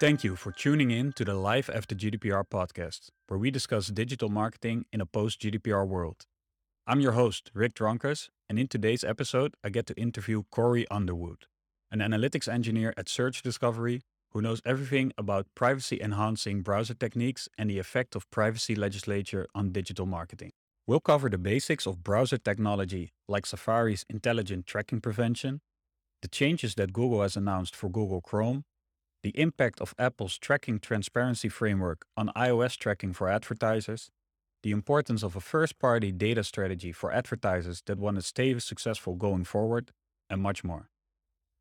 [0.00, 4.30] Thank you for tuning in to the Life After GDPR podcast, where we discuss digital
[4.30, 6.24] marketing in a post GDPR world.
[6.86, 11.44] I'm your host, Rick Dronkers, and in today's episode, I get to interview Cory Underwood,
[11.90, 14.00] an analytics engineer at Search Discovery
[14.30, 19.70] who knows everything about privacy enhancing browser techniques and the effect of privacy legislature on
[19.70, 20.52] digital marketing.
[20.86, 25.60] We'll cover the basics of browser technology, like Safari's intelligent tracking prevention,
[26.22, 28.64] the changes that Google has announced for Google Chrome,
[29.22, 34.10] the impact of Apple's tracking transparency framework on iOS tracking for advertisers,
[34.62, 39.14] the importance of a first party data strategy for advertisers that want to stay successful
[39.14, 39.92] going forward,
[40.28, 40.88] and much more.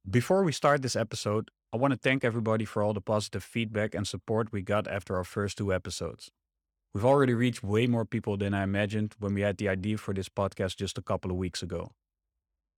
[0.09, 3.93] Before we start this episode, I want to thank everybody for all the positive feedback
[3.93, 6.31] and support we got after our first two episodes.
[6.93, 10.13] We've already reached way more people than I imagined when we had the idea for
[10.13, 11.91] this podcast just a couple of weeks ago.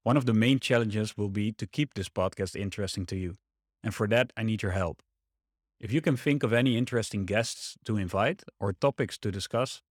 [0.04, 3.38] One of the main challenges will be to keep this podcast interesting to you.
[3.84, 5.02] And for that, I need your help.
[5.80, 9.82] If you can think of any interesting guests to invite or topics to discuss,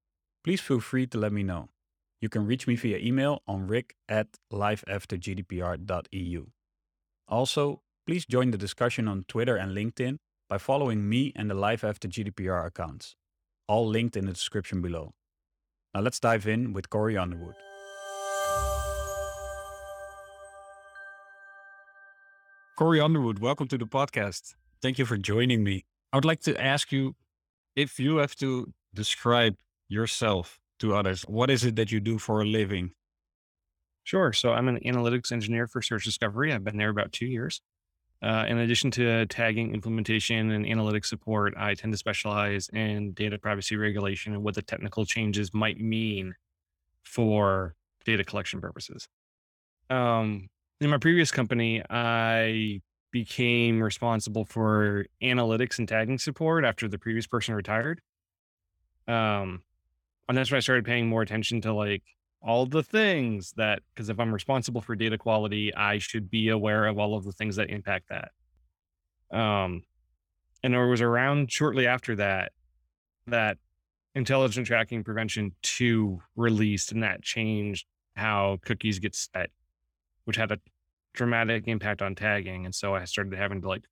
[0.44, 1.68] please feel free to let me know.
[2.20, 6.46] You can reach me via email on rick at lifeaftergdpr.eu.
[7.26, 11.82] Also, please join the discussion on Twitter and LinkedIn by following me and the Life
[11.84, 13.16] After GDPR accounts,
[13.66, 15.14] all linked in the description below.
[15.94, 17.54] Now let's dive in with Cory Underwood.
[22.80, 24.54] Cory Underwood, welcome to the podcast.
[24.80, 25.84] Thank you for joining me.
[26.14, 27.14] I would like to ask you
[27.76, 29.56] if you have to describe
[29.90, 32.92] yourself to others, what is it that you do for a living?
[34.04, 34.32] Sure.
[34.32, 36.54] So I'm an analytics engineer for Search Discovery.
[36.54, 37.60] I've been there about two years.
[38.22, 43.36] Uh, in addition to tagging implementation and analytics support, I tend to specialize in data
[43.36, 46.34] privacy regulation and what the technical changes might mean
[47.02, 47.74] for
[48.06, 49.06] data collection purposes.
[49.90, 50.48] Um,
[50.80, 52.80] in my previous company, I
[53.12, 58.00] became responsible for analytics and tagging support after the previous person retired.
[59.06, 59.62] Um,
[60.28, 62.04] and that's when I started paying more attention to like
[62.42, 66.86] all the things that, because if I'm responsible for data quality, I should be aware
[66.86, 68.30] of all of the things that impact that.
[69.36, 69.82] Um,
[70.62, 72.52] and it was around shortly after that
[73.26, 73.58] that
[74.14, 77.86] intelligent tracking prevention 2 released and that changed
[78.16, 79.50] how cookies get set
[80.30, 80.60] which had a
[81.12, 82.64] dramatic impact on tagging.
[82.64, 83.82] And so I started having to like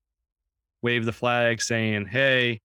[0.82, 2.60] wave the flag saying, hey,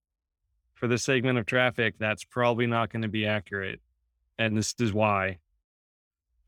[0.76, 3.82] for this segment of traffic, that's probably not going to be accurate.
[4.38, 5.40] And this is why.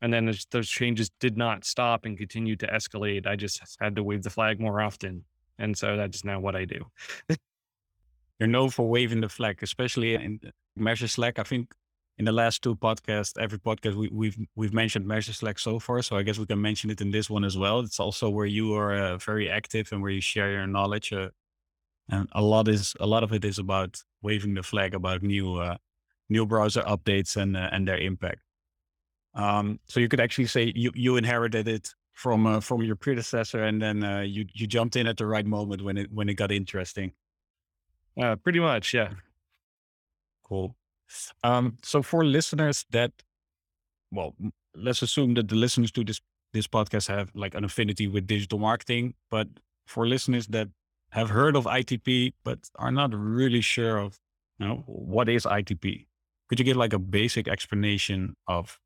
[0.00, 3.26] And then those changes did not stop and continued to escalate.
[3.26, 5.24] I just had to wave the flag more often.
[5.58, 6.84] And so that's now what I do.
[8.38, 10.38] You're known for waving the flag, especially in
[10.76, 11.40] Measure Slack.
[11.40, 11.74] I think
[12.18, 15.78] in the last two podcasts, every podcast we, have we've, we've mentioned Measure Slack so
[15.78, 17.80] far, so I guess we can mention it in this one as well.
[17.80, 21.28] It's also where you are uh, very active and where you share your knowledge, uh,
[22.08, 25.56] and a lot is a lot of it is about waving the flag about new
[25.56, 25.76] uh,
[26.28, 28.40] new browser updates and uh, and their impact.
[29.34, 33.62] Um, so you could actually say you you inherited it from uh, from your predecessor,
[33.62, 36.34] and then uh, you you jumped in at the right moment when it when it
[36.34, 37.12] got interesting.
[38.42, 39.10] pretty much, yeah.
[40.42, 40.74] Cool.
[41.42, 43.12] Um, so for listeners that,
[44.10, 44.34] well,
[44.74, 46.20] let's assume that the listeners to this
[46.52, 49.48] this podcast have like an affinity with digital marketing, but
[49.86, 50.68] for listeners that
[51.10, 54.18] have heard of ITP but are not really sure of,
[54.58, 56.06] you know, what is ITP?
[56.48, 58.78] Could you give like a basic explanation of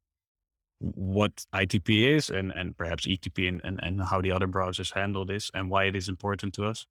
[0.80, 5.24] what ITP is and, and perhaps ETP and, and, and how the other browsers handle
[5.24, 6.86] this and why it is important to us?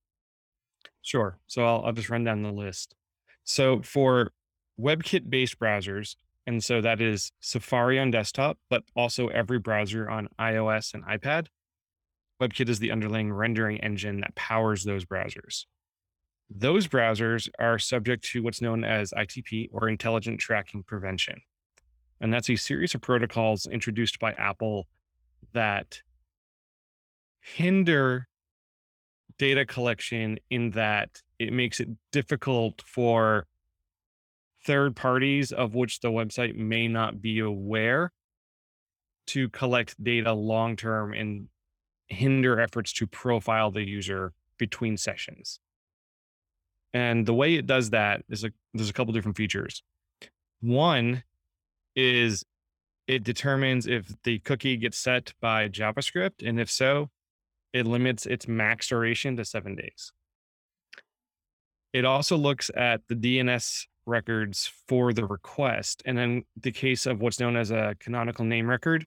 [1.01, 1.37] Sure.
[1.47, 2.95] So I'll, I'll just run down the list.
[3.43, 4.31] So for
[4.79, 6.15] WebKit based browsers.
[6.47, 11.47] And so that is Safari on desktop, but also every browser on iOS and iPad.
[12.41, 15.65] WebKit is the underlying rendering engine that powers those browsers.
[16.49, 21.41] Those browsers are subject to what's known as ITP or Intelligent Tracking Prevention.
[22.21, 24.87] And that's a series of protocols introduced by Apple
[25.53, 26.01] that
[27.41, 28.27] hinder
[29.37, 33.45] data collection in that it makes it difficult for
[34.65, 38.11] third parties of which the website may not be aware
[39.27, 41.47] to collect data long term and
[42.07, 45.59] hinder efforts to profile the user between sessions.
[46.93, 49.83] And the way it does that is a there's a couple different features.
[50.61, 51.23] One
[51.95, 52.43] is
[53.07, 57.09] it determines if the cookie gets set by JavaScript, and if so,
[57.73, 60.11] it limits its max duration to seven days.
[61.93, 66.01] It also looks at the DNS records for the request.
[66.05, 69.05] And then the case of what's known as a canonical name record,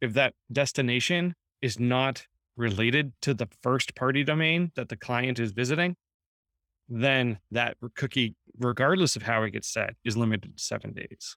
[0.00, 2.26] if that destination is not
[2.56, 5.96] related to the first party domain that the client is visiting,
[6.88, 11.36] then that cookie, regardless of how it gets set, is limited to seven days.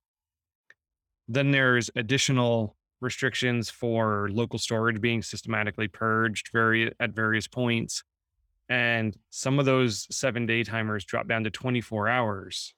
[1.28, 8.04] Then there's additional restrictions for local storage being systematically purged very at various points.
[8.72, 12.74] And some of those seven day timers drop down to 24 hours,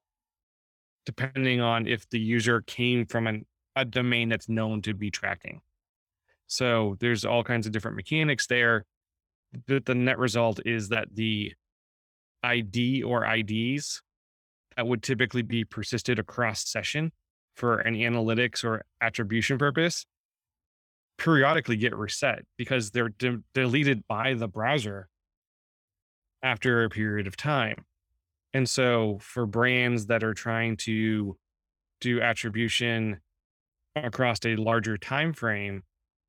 [1.06, 3.45] depending on if the user came from an,
[3.75, 5.62] a domain that's known to be tracking.
[6.48, 8.86] So there's all kinds of different mechanics there.
[9.68, 11.54] But the net result is that the
[12.42, 14.01] ID or IDs
[14.75, 17.12] that would typically be persisted across session
[17.56, 20.07] for an analytics or attribution purpose
[21.19, 25.07] periodically get reset because they're de- deleted by the browser
[26.44, 27.86] after a period of time.
[28.54, 31.38] And so for brands that are trying to
[32.01, 33.22] do attribution
[33.95, 35.84] across a larger time frame,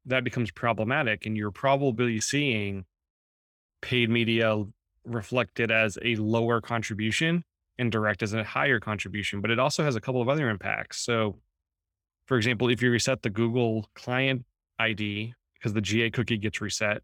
[0.06, 2.84] that becomes problematic and you're probably seeing
[3.82, 4.62] paid media
[5.04, 7.44] reflected as a lower contribution
[7.78, 11.00] and direct as a higher contribution, but it also has a couple of other impacts.
[11.00, 11.40] So
[12.26, 14.44] for example, if you reset the Google client
[14.78, 17.02] ID because the GA cookie gets reset,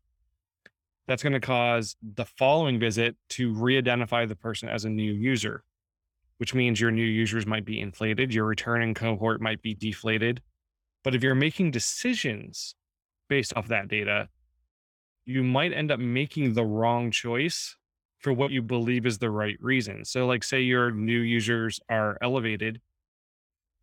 [1.11, 5.13] that's going to cause the following visit to re identify the person as a new
[5.13, 5.65] user,
[6.39, 10.41] which means your new users might be inflated, your returning cohort might be deflated.
[11.03, 12.77] But if you're making decisions
[13.29, 14.29] based off that data,
[15.25, 17.75] you might end up making the wrong choice
[18.19, 20.05] for what you believe is the right reason.
[20.05, 22.81] So, like, say your new users are elevated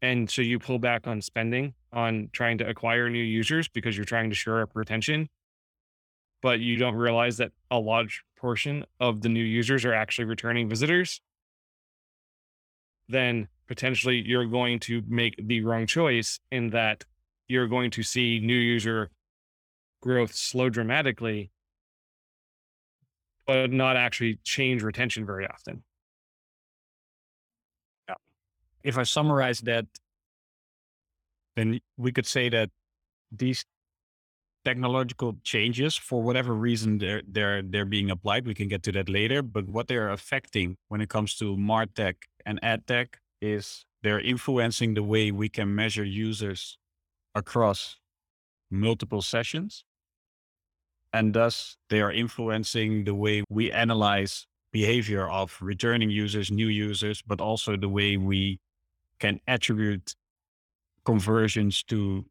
[0.02, 4.06] and so you pull back on spending on trying to acquire new users because you're
[4.06, 5.28] trying to shore up retention,
[6.48, 10.70] but you don't realize that a large portion of the new users are actually returning
[10.70, 11.20] visitors,
[13.10, 17.04] then potentially you're going to make the wrong choice in that
[17.50, 19.10] you're going to see new user
[20.02, 21.52] growth slow dramatically,
[23.46, 25.84] but not actually change retention very often.
[28.08, 28.16] Yeah.
[28.86, 29.86] if I summarize that,
[31.58, 32.70] then we could say that
[33.34, 33.66] these
[34.68, 39.08] technological changes, for whatever reason they're they're they're being applied, we can get to that
[39.08, 39.42] later.
[39.42, 42.16] But what they're affecting when it comes to martech
[42.46, 43.08] and adtech
[43.42, 46.78] is they're influencing the way we can measure users
[47.34, 47.80] across
[48.70, 49.86] multiple sessions.
[51.14, 57.22] And thus they are influencing the way we analyze behavior of returning users, new users,
[57.22, 58.60] but also the way we
[59.20, 60.16] can attribute
[61.06, 62.26] conversions to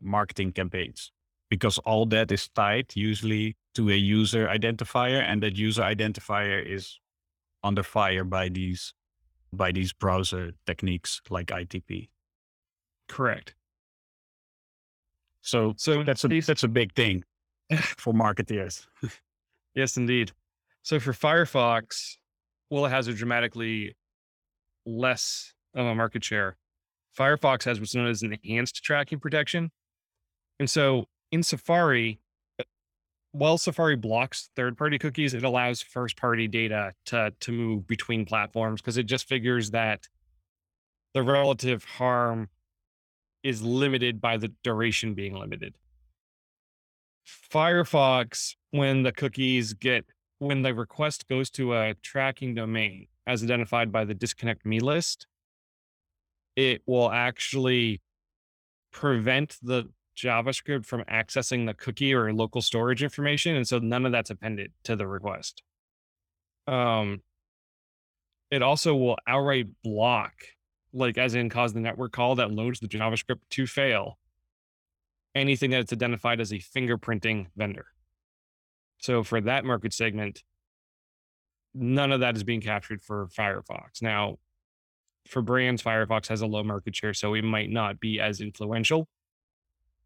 [0.00, 1.12] marketing campaigns
[1.50, 6.98] because all that is tied usually to a user identifier and that user identifier is
[7.62, 8.94] under fire by these
[9.52, 12.08] by these browser techniques like ITP.
[13.08, 13.54] Correct.
[15.42, 17.24] So so that's a that's a big thing
[17.80, 18.86] for marketers.
[19.74, 20.32] yes, indeed.
[20.82, 22.16] So for Firefox,
[22.70, 23.96] well, it has a dramatically
[24.86, 26.56] less of a market share.
[27.18, 29.70] Firefox has what's known as enhanced tracking protection.
[30.58, 32.20] And so in Safari,
[32.58, 32.64] uh,
[33.32, 38.24] while Safari blocks third party cookies, it allows first party data to, to move between
[38.24, 40.08] platforms because it just figures that
[41.14, 42.48] the relative harm
[43.42, 45.74] is limited by the duration being limited.
[47.26, 50.04] Firefox, when the cookies get,
[50.38, 55.26] when the request goes to a tracking domain as identified by the disconnect me list,
[56.56, 58.00] it will actually
[58.92, 59.88] prevent the
[60.20, 63.56] JavaScript from accessing the cookie or local storage information.
[63.56, 65.62] And so none of that's appended to the request.
[66.66, 67.22] Um,
[68.50, 70.32] it also will outright block,
[70.92, 74.18] like as in cause the network call that loads the JavaScript to fail
[75.34, 77.86] anything that's identified as a fingerprinting vendor.
[78.98, 80.42] So for that market segment,
[81.74, 84.02] none of that is being captured for Firefox.
[84.02, 84.36] Now,
[85.28, 89.08] for brands, Firefox has a low market share, so it might not be as influential.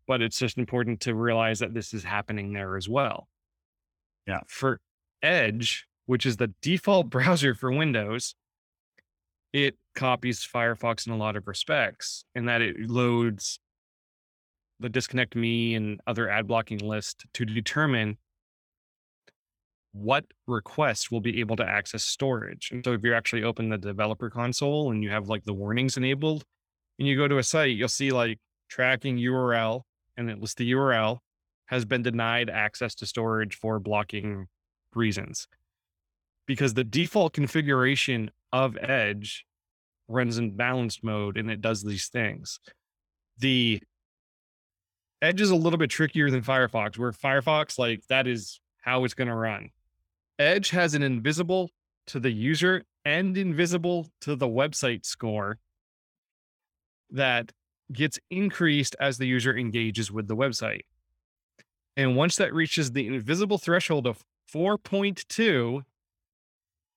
[0.06, 3.28] But it's just important to realize that this is happening there as well.
[4.26, 4.40] Yeah.
[4.46, 4.80] For
[5.22, 8.34] Edge, which is the default browser for Windows,
[9.52, 13.60] it copies Firefox in a lot of respects in that it loads
[14.80, 18.18] the disconnect me and other ad blocking list to determine
[19.92, 22.70] what requests will be able to access storage.
[22.72, 25.96] And so if you actually open the developer console and you have like the warnings
[25.96, 26.44] enabled
[26.98, 29.82] and you go to a site, you'll see like tracking URL
[30.16, 31.18] and it lists the URL
[31.66, 34.46] has been denied access to storage for blocking
[34.94, 35.48] reasons.
[36.46, 39.46] Because the default configuration of Edge
[40.08, 42.60] runs in balanced mode and it does these things.
[43.38, 43.82] The
[45.22, 49.14] Edge is a little bit trickier than Firefox, where Firefox, like that is how it's
[49.14, 49.70] going to run.
[50.38, 51.70] Edge has an invisible
[52.08, 55.58] to the user and invisible to the website score
[57.10, 57.52] that
[57.92, 60.82] gets increased as the user engages with the website.
[61.96, 65.82] And once that reaches the invisible threshold of 4.2,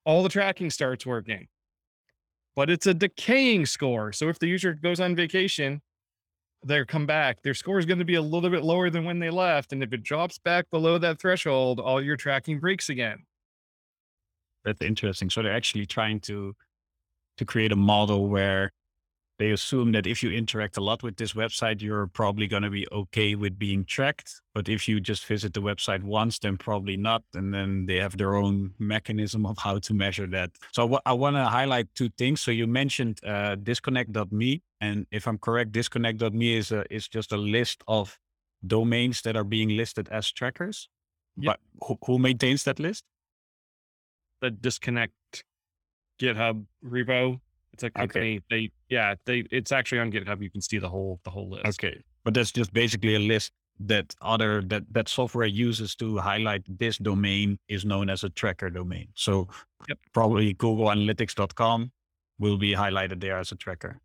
[0.06, 1.48] all the tracking starts working.
[2.56, 4.12] But it's a decaying score.
[4.12, 5.82] So if the user goes on vacation,
[6.66, 9.20] they come back, their score is going to be a little bit lower than when
[9.20, 9.74] they left.
[9.74, 13.20] And if it drops back below that threshold, all your tracking breaks again.
[14.66, 15.30] That's interesting.
[15.30, 16.56] So they're actually trying to
[17.38, 18.72] to create a model where
[19.40, 22.72] they assume that if you interact a lot with this website, you're probably going to
[22.72, 24.42] be okay with being tracked.
[24.56, 27.24] But if you just visit the website once, then probably not.
[27.36, 30.52] And then they have their own mechanism of how to measure that.
[30.72, 32.42] So I, w- I want to highlight two things.
[32.42, 34.64] So you mentioned uh, disconnect.me.
[34.82, 38.18] And if I'm correct, disconnect.me is, a, is just a list of
[38.66, 40.90] domains that are being listed as trackers.
[41.38, 41.46] Yep.
[41.80, 43.04] But who, who maintains that list?
[44.42, 45.14] The disconnect
[46.20, 47.40] GitHub repo
[47.78, 48.38] it's a company.
[48.38, 48.44] Okay.
[48.50, 50.42] They yeah, they it's actually on GitHub.
[50.42, 51.66] You can see the whole the whole list.
[51.68, 52.02] Okay.
[52.24, 56.98] But that's just basically a list that other that that software uses to highlight this
[56.98, 59.10] domain is known as a tracker domain.
[59.14, 59.48] So
[59.88, 60.00] yep.
[60.12, 61.92] probably googleanalytics.com
[62.40, 64.02] will be highlighted there as a tracker.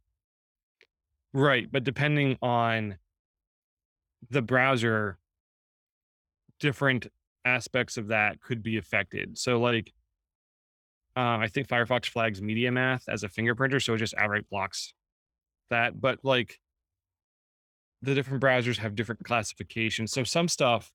[1.32, 1.72] Right.
[1.72, 2.98] But depending on
[4.28, 5.18] the browser,
[6.60, 7.06] different
[7.46, 9.38] aspects of that could be affected.
[9.38, 9.94] So like
[11.16, 14.94] uh, I think Firefox flags MediaMath as a fingerprinter, so it just outright blocks
[15.70, 16.00] that.
[16.00, 16.60] But like
[18.00, 20.12] the different browsers have different classifications.
[20.12, 20.92] So some stuff,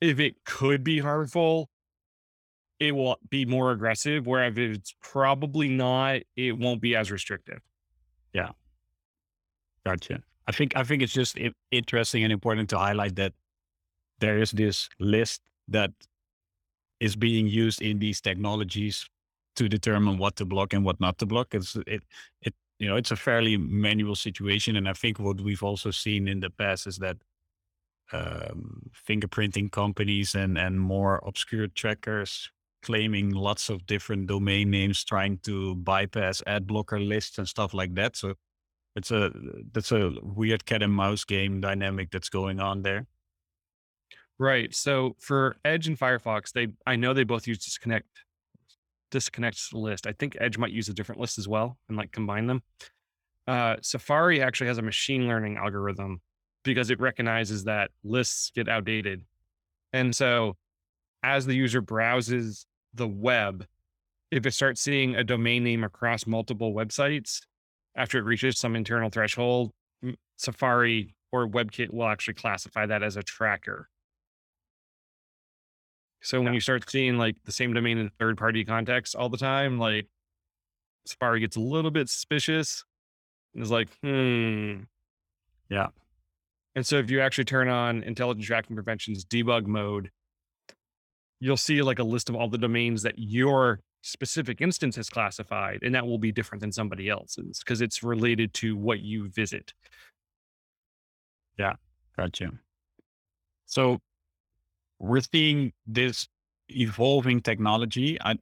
[0.00, 1.68] if it could be harmful,
[2.80, 4.26] it will be more aggressive.
[4.26, 7.60] Whereas if it's probably not, it won't be as restrictive.
[8.32, 8.50] Yeah.
[9.84, 10.22] Gotcha.
[10.46, 11.36] I think I think it's just
[11.70, 13.34] interesting and important to highlight that
[14.20, 15.90] there is this list that
[17.00, 19.08] is being used in these technologies
[19.56, 21.54] to determine what to block and what not to block.
[21.54, 22.02] It's it
[22.42, 26.28] it you know it's a fairly manual situation, and I think what we've also seen
[26.28, 27.16] in the past is that
[28.12, 32.50] um, fingerprinting companies and and more obscure trackers
[32.82, 37.94] claiming lots of different domain names, trying to bypass ad blocker lists and stuff like
[37.94, 38.16] that.
[38.16, 38.34] So
[38.96, 39.32] it's a
[39.72, 43.06] that's a weird cat and mouse game dynamic that's going on there.
[44.38, 44.72] Right.
[44.74, 48.06] So for Edge and Firefox, they I know they both use disconnect
[49.10, 50.06] disconnect list.
[50.06, 52.62] I think Edge might use a different list as well and like combine them.
[53.46, 56.20] Uh, Safari actually has a machine learning algorithm
[56.62, 59.24] because it recognizes that lists get outdated.
[59.92, 60.56] And so
[61.22, 63.66] as the user browses the web,
[64.30, 67.40] if it starts seeing a domain name across multiple websites
[67.96, 69.72] after it reaches some internal threshold,
[70.36, 73.88] Safari or WebKit will actually classify that as a tracker.
[76.20, 79.38] So when you start seeing like the same domain in third party context all the
[79.38, 80.06] time, like
[81.06, 82.84] Safari gets a little bit suspicious.
[83.54, 84.80] And is like, hmm.
[85.70, 85.88] Yeah.
[86.74, 90.10] And so if you actually turn on intelligent tracking prevention's debug mode,
[91.40, 95.80] you'll see like a list of all the domains that your specific instance has classified,
[95.82, 99.72] and that will be different than somebody else's because it's related to what you visit.
[101.58, 101.74] Yeah,
[102.16, 102.52] gotcha.
[103.66, 103.98] So
[104.98, 106.28] we're seeing this
[106.68, 108.18] evolving technology.
[108.20, 108.34] I,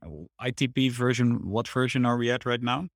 [0.42, 2.88] ITP version, what version are we at right now?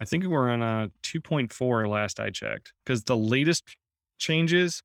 [0.00, 3.76] I think we're on a 2.4 last I checked because the latest
[4.18, 4.82] changes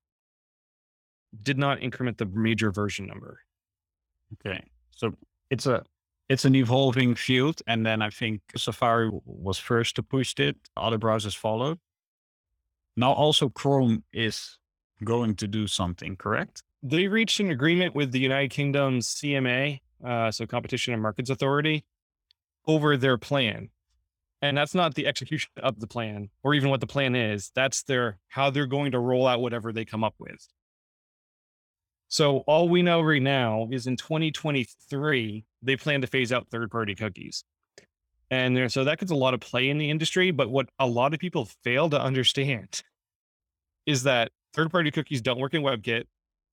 [1.44, 3.40] did not increment the major version number.
[4.34, 4.64] Okay.
[4.92, 5.14] So
[5.50, 5.84] it's a
[6.30, 10.98] it's an evolving field and then I think Safari was first to push it, other
[10.98, 11.78] browsers followed.
[12.96, 14.58] Now also Chrome is
[15.04, 16.64] going to do something, correct?
[16.84, 21.86] They reached an agreement with the United Kingdom's CMA, uh, so Competition and Markets Authority,
[22.68, 23.70] over their plan.
[24.42, 27.52] And that's not the execution of the plan or even what the plan is.
[27.54, 30.48] That's their how they're going to roll out whatever they come up with.
[32.08, 36.96] So all we know right now is in 2023, they plan to phase out third-party
[36.96, 37.44] cookies.
[38.30, 40.32] And there, so that gets a lot of play in the industry.
[40.32, 42.82] But what a lot of people fail to understand
[43.86, 46.06] is that third-party cookies don't work in WebKit.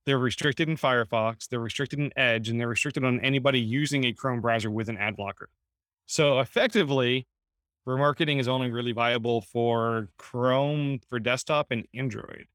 [0.08, 4.12] They're restricted in Firefox, they're restricted in Edge, and they're restricted on anybody using a
[4.14, 5.50] Chrome browser with an ad blocker.
[6.06, 7.26] So effectively,
[7.86, 12.46] remarketing is only really viable for Chrome for desktop and Android.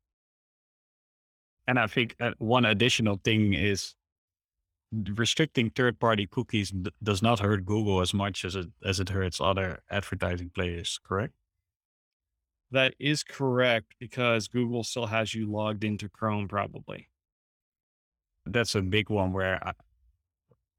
[1.67, 3.93] And I think one additional thing is
[4.91, 9.39] restricting third-party cookies d- does not hurt Google as much as it as it hurts
[9.39, 10.99] other advertising players.
[11.05, 11.35] Correct?
[12.71, 17.09] That is correct because Google still has you logged into Chrome, probably
[18.45, 19.73] that's a big one where I,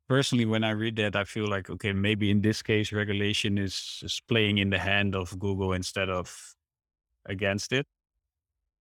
[0.09, 4.01] personally, when I read that, I feel like, okay, maybe in this case, regulation is,
[4.03, 6.37] is playing in the hand of Google instead of
[7.27, 7.87] against it.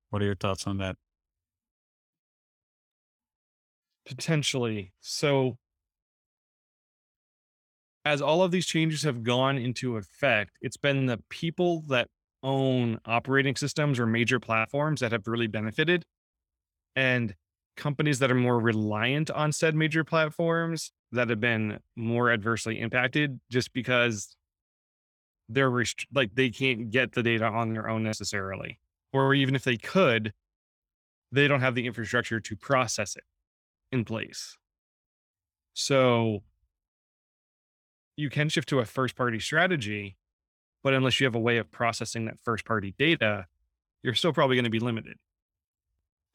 [0.09, 0.95] What are your thoughts on that?
[4.05, 4.91] Potentially.
[4.99, 5.57] So,
[8.05, 12.09] as all of these changes have gone into effect, it's been the people that
[12.43, 16.03] own operating systems or major platforms that have really benefited.
[16.95, 17.35] And
[17.75, 23.39] companies that are more reliant on said major platforms that have been more adversely impacted
[23.49, 24.35] just because
[25.49, 28.79] they're rest- like they can't get the data on their own necessarily
[29.11, 30.33] or even if they could
[31.31, 33.23] they don't have the infrastructure to process it
[33.91, 34.55] in place.
[35.73, 36.43] So
[38.15, 40.17] you can shift to a first party strategy
[40.83, 43.47] but unless you have a way of processing that first party data
[44.03, 45.17] you're still probably going to be limited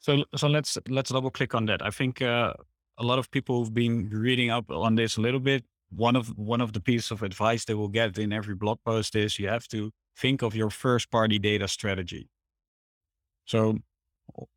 [0.00, 1.84] so so let's let's double click on that.
[1.84, 2.54] I think uh,
[2.98, 5.64] a lot of people have been reading up on this a little bit.
[5.90, 9.16] One of one of the pieces of advice they will get in every blog post
[9.16, 12.28] is you have to think of your first party data strategy.
[13.46, 13.78] So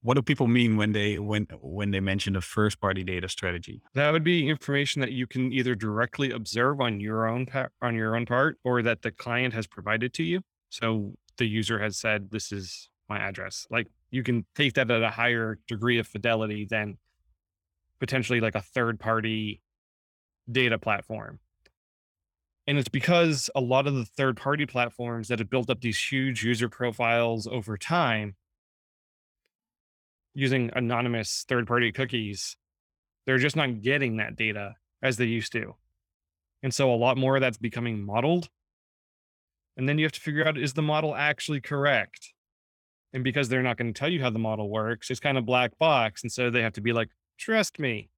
[0.01, 3.81] what do people mean when they when when they mention a first party data strategy?
[3.93, 7.47] That would be information that you can either directly observe on your own
[7.81, 10.41] on your own part or that the client has provided to you.
[10.69, 13.65] So the user has said this is my address.
[13.69, 16.97] Like you can take that at a higher degree of fidelity than
[17.99, 19.61] potentially like a third party
[20.51, 21.39] data platform.
[22.67, 25.99] And it's because a lot of the third party platforms that have built up these
[25.99, 28.35] huge user profiles over time
[30.33, 32.55] using anonymous third party cookies,
[33.25, 35.75] they're just not getting that data as they used to.
[36.63, 38.49] And so a lot more of that's becoming modeled.
[39.77, 42.33] And then you have to figure out is the model actually correct?
[43.13, 45.45] And because they're not going to tell you how the model works, it's kind of
[45.45, 46.23] black box.
[46.23, 48.09] And so they have to be like, trust me.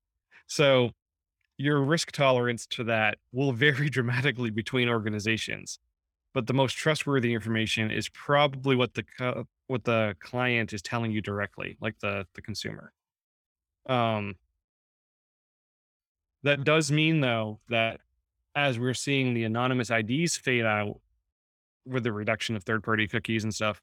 [0.47, 0.91] So
[1.57, 5.79] your risk tolerance to that will vary dramatically between organizations.
[6.33, 11.11] But the most trustworthy information is probably what the co- what the client is telling
[11.11, 12.91] you directly, like the the consumer.
[13.85, 14.35] Um,
[16.41, 17.99] that does mean though that
[18.55, 20.99] as we're seeing the anonymous IDs fade out
[21.85, 23.81] with the reduction of third party cookies and stuff,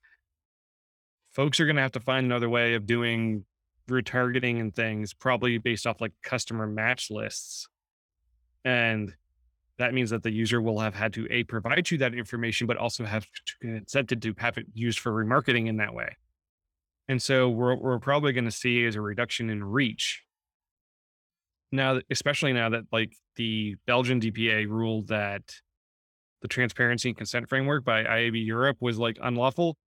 [1.41, 3.47] folks are going to have to find another way of doing
[3.89, 7.67] retargeting and things, probably based off like customer match lists.
[8.63, 9.15] And
[9.79, 12.77] that means that the user will have had to a provide you that information, but
[12.77, 13.27] also have
[13.63, 16.15] consented to have it used for remarketing in that way.
[17.09, 20.23] And so we're we're probably going to see is a reduction in reach.
[21.73, 25.55] Now, especially now that like the Belgian DPA ruled that
[26.43, 29.79] the transparency and consent framework by IAB Europe was like unlawful.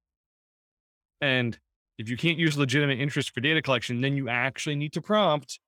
[1.22, 1.58] And
[1.98, 5.60] if you can't use legitimate interest for data collection, then you actually need to prompt.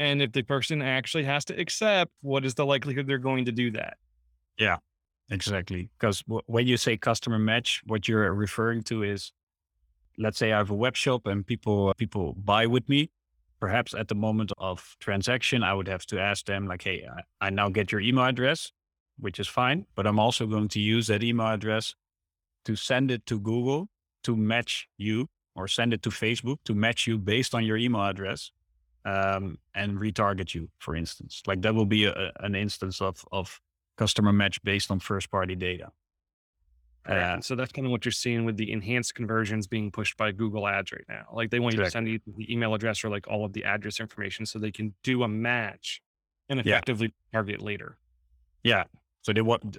[0.00, 3.52] And if the person actually has to accept, what is the likelihood they're going to
[3.52, 3.96] do that?
[4.58, 4.78] Yeah,
[5.30, 5.90] exactly.
[5.96, 9.30] Because w- when you say customer match, what you're referring to is,
[10.18, 13.10] let's say I have a web shop and people people buy with me.
[13.60, 17.46] Perhaps at the moment of transaction, I would have to ask them like, "Hey, I,
[17.46, 18.72] I now get your email address,
[19.18, 21.94] which is fine, but I'm also going to use that email address
[22.64, 23.88] to send it to Google
[24.24, 28.02] to match you or send it to Facebook to match you based on your email
[28.02, 28.50] address
[29.04, 31.42] um, and retarget you, for instance.
[31.46, 33.60] Like that will be a, an instance of, of
[33.96, 35.92] customer match based on first party data.
[37.06, 40.32] Uh, so that's kind of what you're seeing with the enhanced conversions being pushed by
[40.32, 41.26] Google Ads right now.
[41.32, 42.16] Like they want you exactly.
[42.16, 44.72] to send you the email address or like all of the address information so they
[44.72, 46.00] can do a match
[46.48, 47.38] and effectively yeah.
[47.38, 47.98] target later.
[48.62, 48.84] Yeah.
[49.20, 49.76] So they want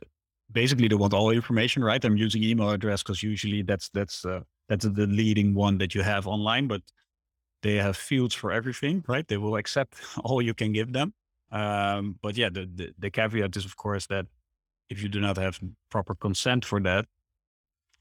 [0.51, 2.03] basically they want all information, right?
[2.03, 6.01] I'm using email address because usually that's that's uh, that's the leading one that you
[6.01, 6.81] have online, but
[7.61, 9.27] they have fields for everything, right?
[9.27, 11.13] They will accept all you can give them.
[11.51, 14.25] Um, but yeah, the, the, the caveat is of course that
[14.89, 17.05] if you do not have proper consent for that,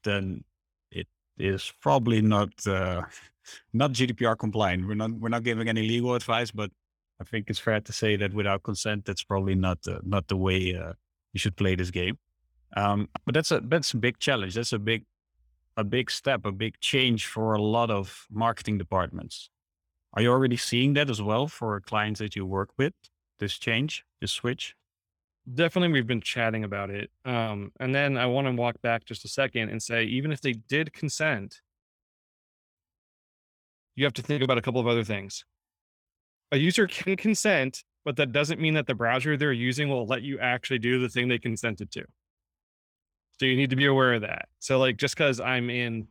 [0.03, 0.45] then
[0.91, 1.07] it
[1.39, 3.03] is probably not uh,
[3.73, 4.87] not GDPR compliant.
[4.87, 6.71] We're not we're not giving any legal advice, but
[7.21, 10.37] I think it's fair to say that without consent, that's probably not uh, not the
[10.37, 10.93] way uh,
[11.33, 12.19] you should play this game.
[12.77, 14.55] Um, but that's a that's a big challenge.
[14.55, 15.05] That's a big
[15.77, 19.51] a big step, a big change for a lot of marketing departments.
[20.15, 22.93] Are you already seeing that as well for clients that you work with?
[23.41, 24.77] This change, this switch?
[25.53, 27.11] Definitely, we've been chatting about it.
[27.25, 30.41] Um, and then I want to walk back just a second and say, even if
[30.41, 31.61] they did consent,
[33.97, 35.45] you have to think about a couple of other things.
[36.53, 40.23] A user can consent, but that doesn't mean that the browser they're using will let
[40.23, 42.05] you actually do the thing they consented to.
[43.39, 44.49] So you need to be aware of that.
[44.61, 46.09] So like just because I'm in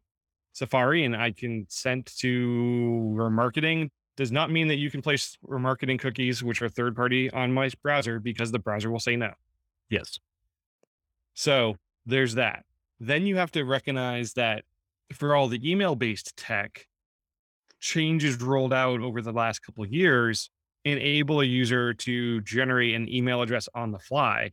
[0.54, 5.98] Safari and I can send to remarketing does not mean that you can place remarketing
[5.98, 9.32] cookies, which are third party, on my browser because the browser will say no.
[9.90, 10.20] Yes.
[11.34, 12.66] So there's that.
[13.00, 14.64] Then you have to recognize that
[15.12, 16.88] for all the email based tech,
[17.80, 20.50] changes rolled out over the last couple of years
[20.86, 24.52] enable a user to generate an email address on the fly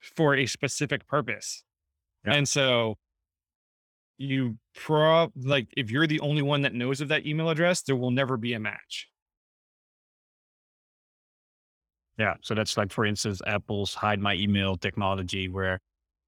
[0.00, 1.62] for a specific purpose.
[2.26, 2.34] Yeah.
[2.34, 2.96] And so
[4.18, 7.96] you prob like if you're the only one that knows of that email address, there
[7.96, 9.08] will never be a match.
[12.18, 12.34] Yeah.
[12.42, 15.80] So that's like, for instance, Apple's hide my email technology where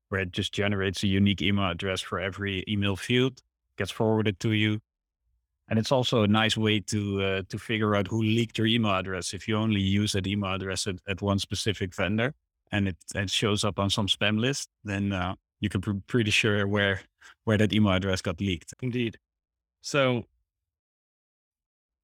[0.08, 3.40] where it just generates a unique email address for every email field,
[3.78, 4.80] gets forwarded to you.
[5.68, 8.92] And it's also a nice way to uh, to figure out who leaked your email
[8.92, 9.32] address.
[9.34, 12.34] If you only use that email address at, at one specific vendor
[12.72, 16.30] and it, it shows up on some spam list, then uh, you can be pretty
[16.30, 17.00] sure where
[17.44, 18.74] where that email address got leaked.
[18.82, 19.18] Indeed.
[19.82, 20.24] So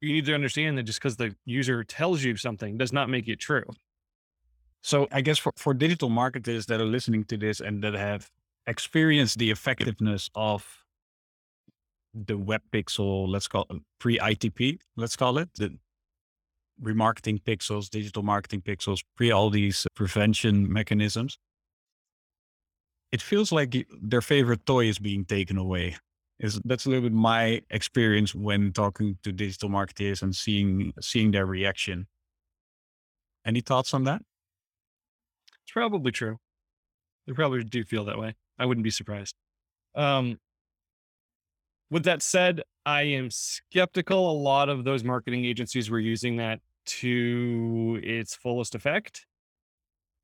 [0.01, 3.29] you need to understand that just because the user tells you something does not make
[3.29, 3.65] it true.
[4.83, 8.31] So I guess for, for digital marketers that are listening to this and that have
[8.67, 10.65] experienced the effectiveness of
[12.15, 15.77] the web pixel, let's call it pre ITP, let's call it the
[16.83, 21.39] remarketing pixels, digital marketing pixels, pre all these prevention mechanisms.
[23.11, 25.97] It feels like their favorite toy is being taken away.
[26.41, 31.33] Is that's a little bit my experience when talking to digital marketers and seeing seeing
[31.33, 32.07] their reaction.
[33.45, 34.23] Any thoughts on that?
[35.65, 36.37] It's probably true.
[37.27, 38.37] They probably do feel that way.
[38.59, 39.35] I wouldn't be surprised.
[39.95, 40.39] Um,
[41.91, 46.61] with that said, I am skeptical a lot of those marketing agencies were using that
[46.89, 49.27] to its fullest effect.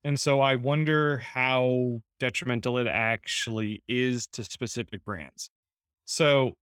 [0.03, 5.51] And so I wonder how detrimental it actually is to specific brands.
[6.05, 6.57] So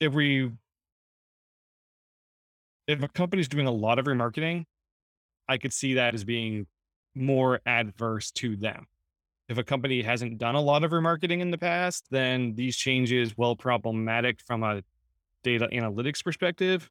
[0.00, 0.52] if we
[2.86, 4.64] if a company's doing a lot of remarketing,
[5.48, 6.66] I could see that as being
[7.14, 8.86] more adverse to them.
[9.48, 13.36] If a company hasn't done a lot of remarketing in the past, then these changes,
[13.36, 14.82] while problematic from a
[15.42, 16.90] data analytics perspective,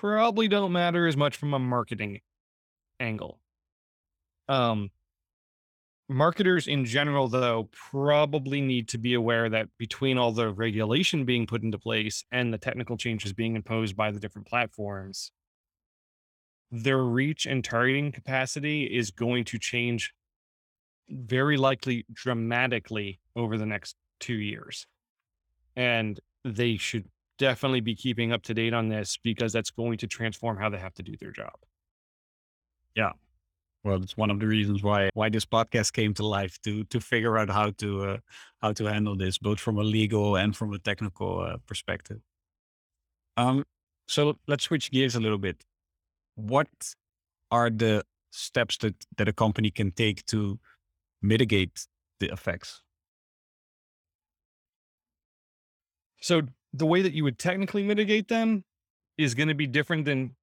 [0.00, 2.20] probably don't matter as much from a marketing
[2.98, 3.38] angle.
[4.48, 4.90] Um,
[6.08, 11.46] marketers in general, though, probably need to be aware that between all the regulation being
[11.46, 15.32] put into place and the technical changes being imposed by the different platforms,
[16.70, 20.14] their reach and targeting capacity is going to change
[21.10, 24.86] very likely dramatically over the next two years.
[25.76, 27.04] And they should
[27.40, 30.78] definitely be keeping up to date on this because that's going to transform how they
[30.78, 31.56] have to do their job.
[32.94, 33.12] Yeah.
[33.82, 37.00] Well, it's one of the reasons why why this podcast came to life to to
[37.00, 38.16] figure out how to uh,
[38.60, 42.20] how to handle this, both from a legal and from a technical uh, perspective.
[43.36, 43.64] Um,
[44.06, 45.64] so let's switch gears a little bit
[46.40, 46.68] what
[47.50, 50.58] are the steps that, that a company can take to
[51.22, 51.86] mitigate
[52.20, 52.82] the effects?
[56.20, 56.42] So
[56.72, 58.64] the way that you would technically mitigate them
[59.18, 60.34] is going to be different than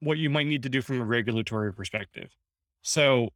[0.00, 2.30] what you might need to do from a regulatory perspective.
[2.82, 3.30] So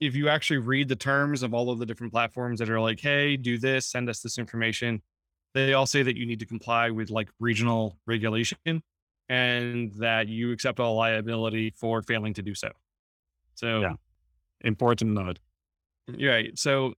[0.00, 3.00] if you actually read the terms of all of the different platforms that are like,
[3.00, 5.02] hey, do this, send us this information,
[5.54, 8.82] they all say that you need to comply with like regional regulation
[9.28, 12.70] and that you accept all liability for failing to do so.
[13.54, 13.94] So, yeah.
[14.60, 15.38] important note.
[16.08, 16.56] Right.
[16.58, 16.94] So,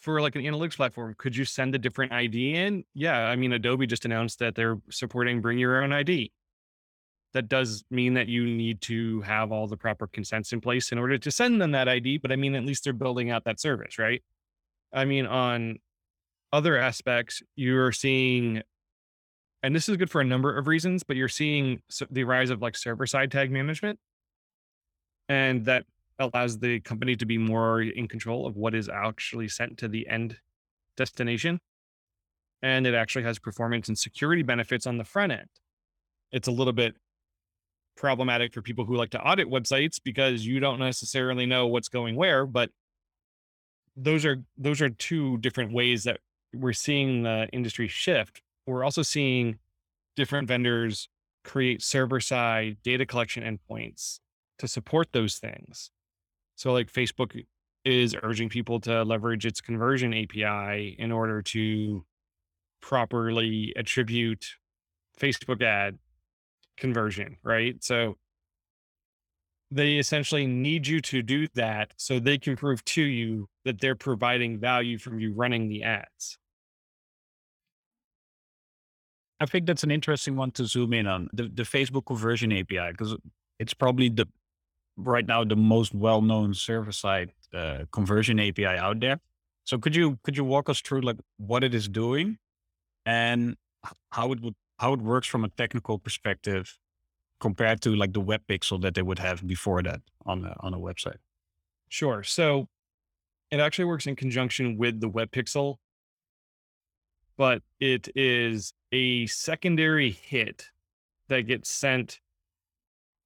[0.00, 2.84] for like an analytics platform, could you send a different ID in?
[2.94, 3.18] Yeah.
[3.26, 6.32] I mean, Adobe just announced that they're supporting bring your own ID.
[7.32, 10.98] That does mean that you need to have all the proper consents in place in
[10.98, 12.18] order to send them that ID.
[12.18, 14.22] But I mean, at least they're building out that service, right?
[14.92, 15.78] I mean, on
[16.52, 18.62] other aspects, you're seeing
[19.62, 22.62] and this is good for a number of reasons, but you're seeing the rise of
[22.62, 23.98] like server side tag management.
[25.28, 25.84] And that
[26.20, 30.06] allows the company to be more in control of what is actually sent to the
[30.08, 30.36] end
[30.96, 31.60] destination.
[32.62, 35.48] And it actually has performance and security benefits on the front end.
[36.30, 36.94] It's a little bit
[37.96, 42.16] problematic for people who like to audit websites because you don't necessarily know what's going
[42.16, 42.70] where, but
[43.96, 46.20] those are those are two different ways that
[46.54, 49.58] we're seeing the industry shift we're also seeing
[50.16, 51.08] different vendors
[51.44, 54.20] create server side data collection endpoints
[54.58, 55.90] to support those things.
[56.60, 57.42] So, like Facebook
[57.86, 62.04] is urging people to leverage its conversion API in order to
[62.82, 64.44] properly attribute
[65.18, 65.98] Facebook ad
[66.76, 67.82] conversion, right?
[67.82, 68.18] So,
[69.70, 73.94] they essentially need you to do that so they can prove to you that they're
[73.94, 76.36] providing value from you running the ads.
[79.40, 82.90] I think that's an interesting one to zoom in on the, the Facebook conversion API
[82.90, 83.16] because
[83.58, 84.28] it's probably the
[85.02, 89.20] right now the most well-known server-side uh, conversion API out there.
[89.64, 92.38] So could you could you walk us through like what it is doing
[93.06, 93.56] and
[94.10, 96.78] how it would how it works from a technical perspective
[97.40, 100.74] compared to like the web pixel that they would have before that on a, on
[100.74, 101.18] a website?
[101.88, 102.22] Sure.
[102.22, 102.68] So
[103.50, 105.76] it actually works in conjunction with the web pixel,
[107.36, 110.66] but it is a secondary hit
[111.28, 112.20] that gets sent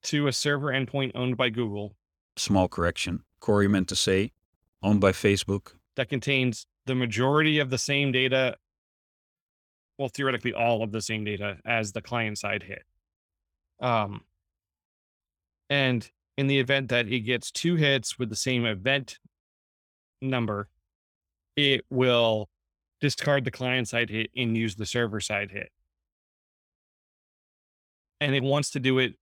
[0.04, 1.96] to a server endpoint owned by Google.
[2.36, 3.24] Small correction.
[3.40, 4.32] Cory meant to say
[4.82, 5.72] owned by Facebook.
[5.96, 8.56] That contains the majority of the same data,
[9.98, 12.82] well, theoretically, all of the same data as the client side hit.
[13.80, 14.22] Um,
[15.70, 19.18] and in the event that it gets two hits with the same event
[20.20, 20.68] number,
[21.56, 22.48] it will
[23.00, 25.70] discard the client side hit and use the server side hit.
[28.20, 29.14] And it wants to do it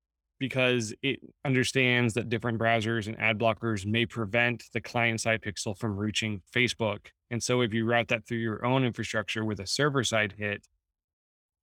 [0.43, 5.79] because it understands that different browsers and ad blockers may prevent the client side pixel
[5.79, 7.07] from reaching Facebook.
[7.31, 10.67] And so if you route that through your own infrastructure with a server side hit,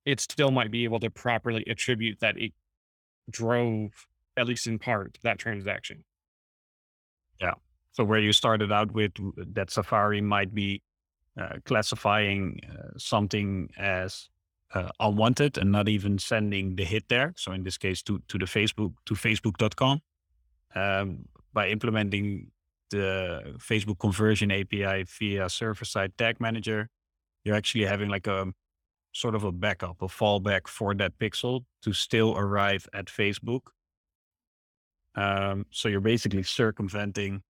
[0.06, 2.52] it still might be able to properly attribute that it
[3.28, 3.90] drove,
[4.38, 6.02] at least in part, that transaction.
[7.38, 7.56] Yeah.
[7.92, 9.12] So where you started out with
[9.52, 10.80] that Safari might be
[11.38, 14.30] uh, classifying uh, something as
[14.74, 17.32] uh, unwanted and not even sending the hit there.
[17.36, 20.00] So in this case, to to the Facebook to Facebook.com
[20.74, 22.50] um, by implementing
[22.90, 26.88] the Facebook conversion API via server side tag manager,
[27.44, 28.52] you're actually having like a
[29.12, 33.62] sort of a backup, a fallback for that pixel to still arrive at Facebook.
[35.16, 37.42] Um, so you're basically circumventing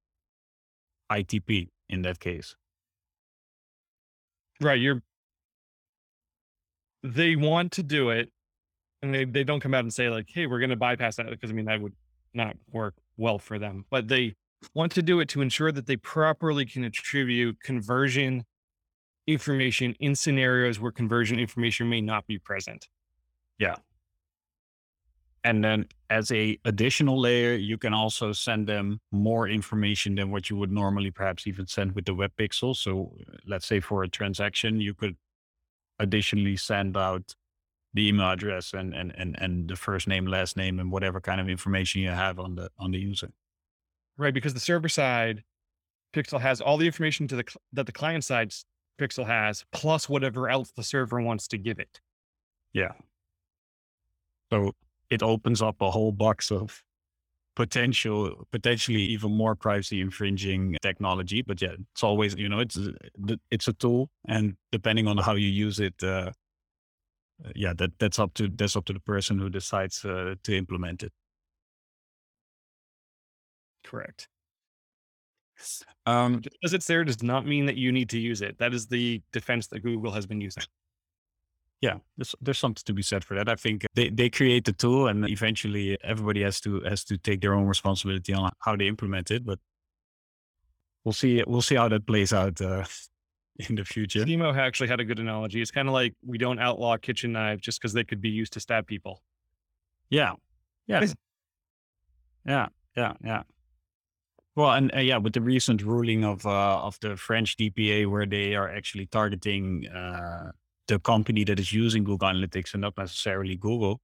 [1.13, 2.57] ITP in that case.
[4.61, 4.81] Right.
[4.81, 5.03] You're
[7.03, 8.31] they want to do it
[9.03, 11.31] and they, they don't come out and say like, hey, we're going to bypass that
[11.31, 11.95] because I mean, that would
[12.35, 14.35] not work well for them, but they
[14.75, 18.45] want to do it to ensure that they properly can attribute conversion
[19.27, 22.89] information in scenarios where conversion information may not be present.
[23.59, 23.77] Yeah.
[25.45, 30.51] And then as a additional layer, you can also send them more information than what
[30.51, 32.77] you would normally perhaps even send with the web pixel.
[32.77, 35.17] So let's say for a transaction, you could
[36.01, 37.35] additionally send out
[37.95, 41.41] the email address and, and, and, and the first name, last name, and whatever kind
[41.41, 43.31] of information you have on the, on the user.
[44.17, 44.35] Right.
[44.35, 45.45] Because the server side
[46.13, 48.53] pixel has all the information to the, that the client side
[48.99, 52.01] pixel has, plus whatever else the server wants to give it.
[52.73, 52.93] Yeah.
[54.53, 54.73] So
[55.11, 56.83] it opens up a whole box of
[57.61, 61.43] potential, potentially even more privacy infringing technology.
[61.43, 62.79] But yeah, it's always, you know, it's,
[63.51, 66.31] it's a tool and depending on how you use it, uh,
[67.55, 71.03] yeah, that, that's up to, that's up to the person who decides uh, to implement
[71.03, 71.13] it.
[73.85, 74.29] Correct.
[76.07, 78.57] Um, because it's there does not mean that you need to use it.
[78.59, 80.65] That is the defense that Google has been using
[81.81, 83.49] yeah, there's there's something to be said for that.
[83.49, 87.41] I think they, they create the tool and eventually everybody has to has to take
[87.41, 89.45] their own responsibility on how they implement it.
[89.47, 89.59] But
[91.05, 92.85] we'll see we'll see how that plays out uh,
[93.69, 94.25] in the future.
[94.25, 95.63] Timo actually had a good analogy.
[95.63, 98.53] It's kind of like we don't outlaw kitchen knives just because they could be used
[98.53, 99.23] to stab people.
[100.11, 100.35] Yeah,
[100.87, 101.07] yeah,
[102.45, 103.43] yeah, yeah, yeah.
[104.55, 108.27] Well, and uh, yeah, with the recent ruling of uh, of the French DPA, where
[108.27, 110.51] they are actually targeting uh,
[110.91, 114.01] the company that is using Google Analytics and not necessarily Google,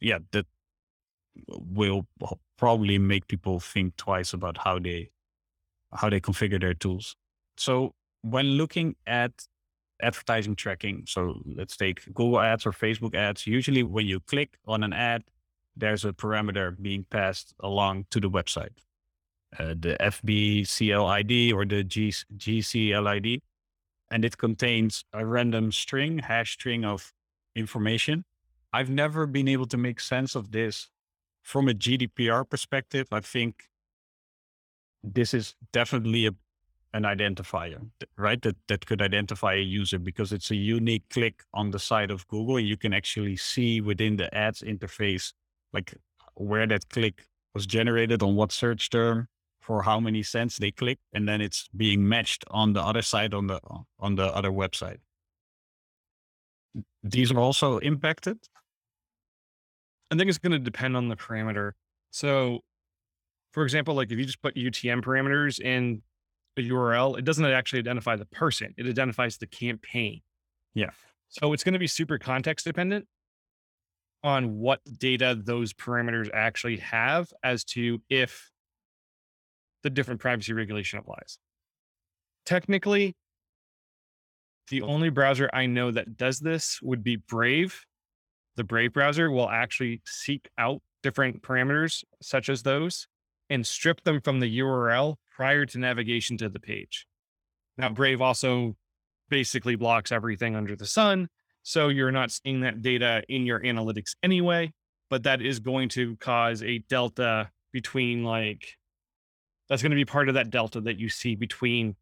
[0.00, 0.46] yeah, that
[1.46, 2.06] will
[2.56, 5.10] probably make people think twice about how they
[5.92, 7.16] how they configure their tools.
[7.56, 9.32] So when looking at
[10.02, 14.82] advertising tracking, so let's take Google ads or Facebook ads, usually when you click on
[14.82, 15.24] an ad,
[15.76, 18.78] there's a parameter being passed along to the website.
[19.58, 22.14] Uh, the FBCLID or the G-
[24.10, 27.12] and it contains a random string, hash string of
[27.54, 28.24] information.
[28.72, 30.88] I've never been able to make sense of this
[31.42, 33.08] from a GDPR perspective.
[33.12, 33.64] I think
[35.02, 36.32] this is definitely a,
[36.92, 38.40] an identifier, right?
[38.42, 42.26] That, that could identify a user because it's a unique click on the side of
[42.28, 42.60] Google.
[42.60, 45.32] You can actually see within the ads interface,
[45.72, 45.94] like
[46.34, 49.26] where that click was generated on what search term,
[49.60, 53.34] for how many cents they click, and then it's being matched on the other side
[53.34, 53.60] on the
[53.98, 54.98] on the other website.
[57.02, 58.38] These are also impacted.
[60.10, 61.72] I think it's going to depend on the parameter.
[62.10, 62.60] So,
[63.52, 66.02] for example, like if you just put UTM parameters in
[66.56, 70.20] a URL, it doesn't actually identify the person; it identifies the campaign.
[70.74, 70.90] Yeah.
[71.28, 73.06] So it's going to be super context dependent
[74.22, 78.50] on what data those parameters actually have as to if
[79.82, 81.38] the different privacy regulation applies.
[82.46, 83.16] Technically,
[84.70, 87.84] the only browser I know that does this would be Brave.
[88.56, 93.06] The Brave browser will actually seek out different parameters such as those
[93.48, 97.06] and strip them from the URL prior to navigation to the page.
[97.78, 98.76] Now, Brave also
[99.28, 101.28] basically blocks everything under the sun.
[101.62, 104.72] So you're not seeing that data in your analytics anyway,
[105.08, 108.76] but that is going to cause a delta between like,
[109.70, 111.94] that's going to be part of that delta that you see between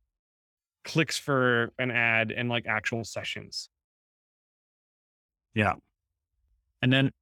[0.85, 3.69] clicks for an ad and like actual sessions.
[5.55, 5.75] Yeah.
[6.81, 7.13] And then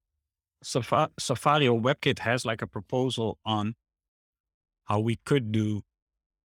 [0.63, 3.75] Safari, Safari or WebKit has like a proposal on
[4.85, 5.83] how we could do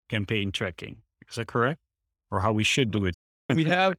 [0.08, 1.02] campaign tracking.
[1.30, 1.82] Is that correct?
[2.32, 3.16] Or how we should do it?
[3.54, 3.96] we have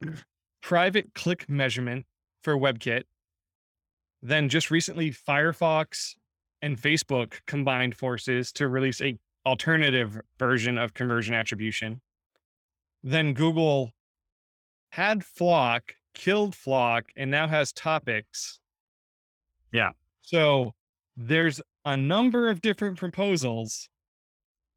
[0.63, 2.07] private click measurement
[2.41, 3.03] for WebKit.
[4.23, 6.15] Then just recently, Firefox
[6.61, 12.01] and Facebook combined forces to release a alternative version of conversion attribution.
[13.03, 13.91] Then Google
[14.89, 15.81] had FLoC,
[16.13, 18.59] killed FLoC, and now has topics.
[19.71, 19.91] Yeah.
[20.21, 20.73] So
[21.17, 23.89] there's a number of different proposals.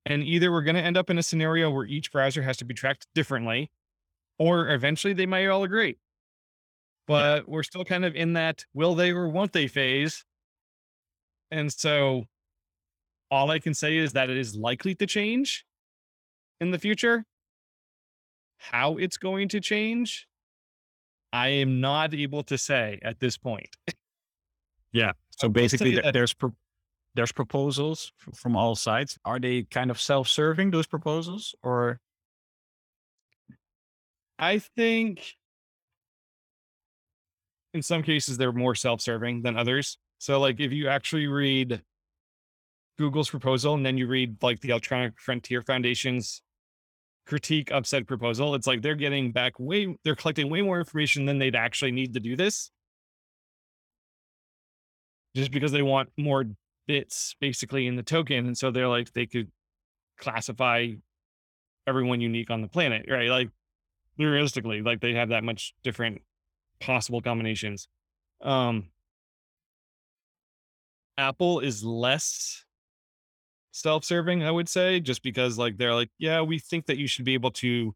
[0.07, 2.65] And either we're going to end up in a scenario where each browser has to
[2.65, 3.71] be tracked differently,
[4.39, 5.99] or eventually they might all agree.
[7.07, 7.45] But yeah.
[7.47, 10.25] we're still kind of in that will they or won't they phase.
[11.51, 12.25] And so
[13.31, 15.65] all I can say is that it is likely to change
[16.61, 17.25] in the future.
[18.59, 20.27] How it's going to change,
[21.33, 23.77] I am not able to say at this point.
[24.93, 25.13] yeah.
[25.31, 26.55] So uh, basically, there's pro-
[27.15, 29.19] there's proposals from all sides.
[29.25, 32.01] Are they kind of self-serving those proposals, or
[34.39, 35.35] I think
[37.75, 39.99] in some cases they're more self-serving than others.
[40.19, 41.83] So like if you actually read
[42.99, 46.43] Google's proposal and then you read like the Electronic Frontier Foundation's
[47.27, 51.25] critique of said proposal, it's like they're getting back way they're collecting way more information
[51.25, 52.71] than they'd actually need to do this.
[55.35, 56.45] Just because they want more
[56.87, 58.47] bits basically in the token.
[58.47, 59.51] And so they're like they could
[60.19, 60.89] classify
[61.87, 63.29] everyone unique on the planet, right?
[63.29, 63.51] Like
[64.19, 66.23] realistically, like they have that much different
[66.81, 67.89] possible combinations.
[68.41, 68.91] Um,
[71.17, 72.64] Apple is less
[73.75, 77.25] self-serving, I would say, just because like they're like, yeah, we think that you should
[77.25, 77.95] be able to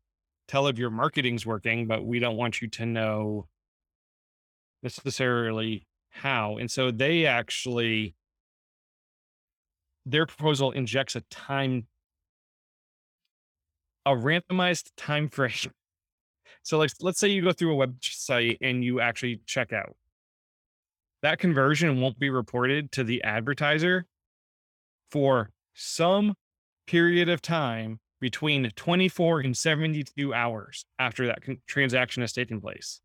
[0.48, 3.46] tell if your marketing's working, but we don't want you to know
[4.82, 6.56] necessarily how.
[6.58, 8.14] And so they actually
[10.04, 11.86] their proposal injects a time
[14.06, 15.70] a randomized time frame
[16.62, 19.96] so like let's say you go through a website and you actually check out.
[21.22, 24.06] That conversion won't be reported to the advertiser
[25.10, 26.34] for some
[26.86, 33.00] period of time between 24 and 72 hours after that con- transaction has taken place.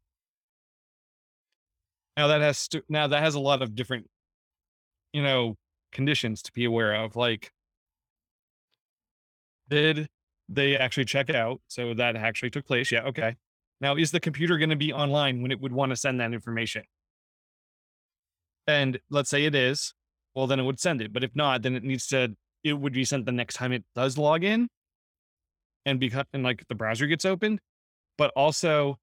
[2.18, 4.08] Now that has st- now that has a lot of different,
[5.12, 5.56] you know,
[5.92, 7.16] conditions to be aware of.
[7.16, 7.52] Like,
[9.70, 10.08] did
[10.50, 11.62] they actually check out?
[11.68, 12.92] So that actually took place.
[12.92, 13.04] Yeah.
[13.04, 13.36] Okay.
[13.82, 16.34] Now, is the computer going to be online when it would want to send that
[16.34, 16.84] information?
[18.66, 19.94] And let's say it is,
[20.36, 21.12] well, then it would send it.
[21.12, 23.84] But if not, then it needs to, it would be sent the next time it
[23.96, 24.68] does log in
[25.86, 27.60] and because, and like the browser gets opened.
[28.18, 29.00] But also,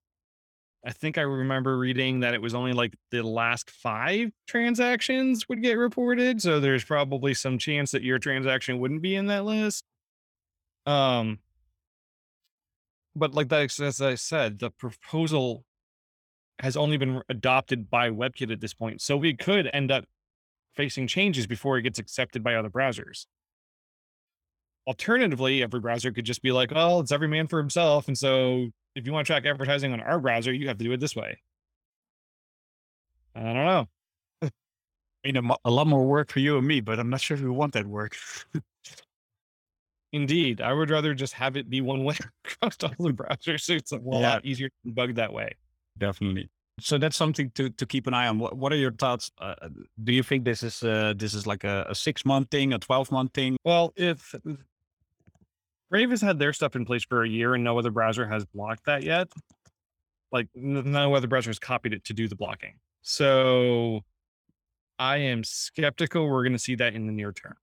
[0.84, 5.62] I think I remember reading that it was only like the last five transactions would
[5.62, 6.40] get reported.
[6.40, 9.84] So there's probably some chance that your transaction wouldn't be in that list.
[10.86, 11.40] Um,
[13.14, 15.64] but like that, as I said, the proposal
[16.60, 19.00] has only been adopted by WebKit at this point.
[19.00, 20.04] So we could end up
[20.74, 23.26] facing changes before it gets accepted by other browsers.
[24.86, 28.68] Alternatively, every browser could just be like, "Oh, it's every man for himself." And so
[28.94, 31.14] if you want to track advertising on our browser, you have to do it this
[31.14, 31.38] way.
[33.34, 33.88] I don't know.
[34.42, 34.50] I
[35.24, 37.42] mean, a, a lot more work for you and me, but I'm not sure if
[37.42, 38.16] we want that work.
[40.12, 43.60] Indeed, I would rather just have it be one way across all the browsers.
[43.60, 44.18] So it's a yeah.
[44.18, 45.54] lot easier to bug that way.
[45.98, 46.48] Definitely.
[46.80, 48.38] So that's something to to keep an eye on.
[48.38, 49.30] What What are your thoughts?
[49.38, 49.68] Uh, uh,
[50.02, 52.78] do you think this is uh, this is like a, a six month thing, a
[52.78, 53.56] twelve month thing?
[53.64, 54.34] Well, if
[55.90, 58.44] Brave has had their stuff in place for a year and no other browser has
[58.46, 59.28] blocked that yet,
[60.30, 62.74] like no other browser has copied it to do the blocking.
[63.02, 64.02] So
[64.98, 67.56] I am skeptical we're going to see that in the near term.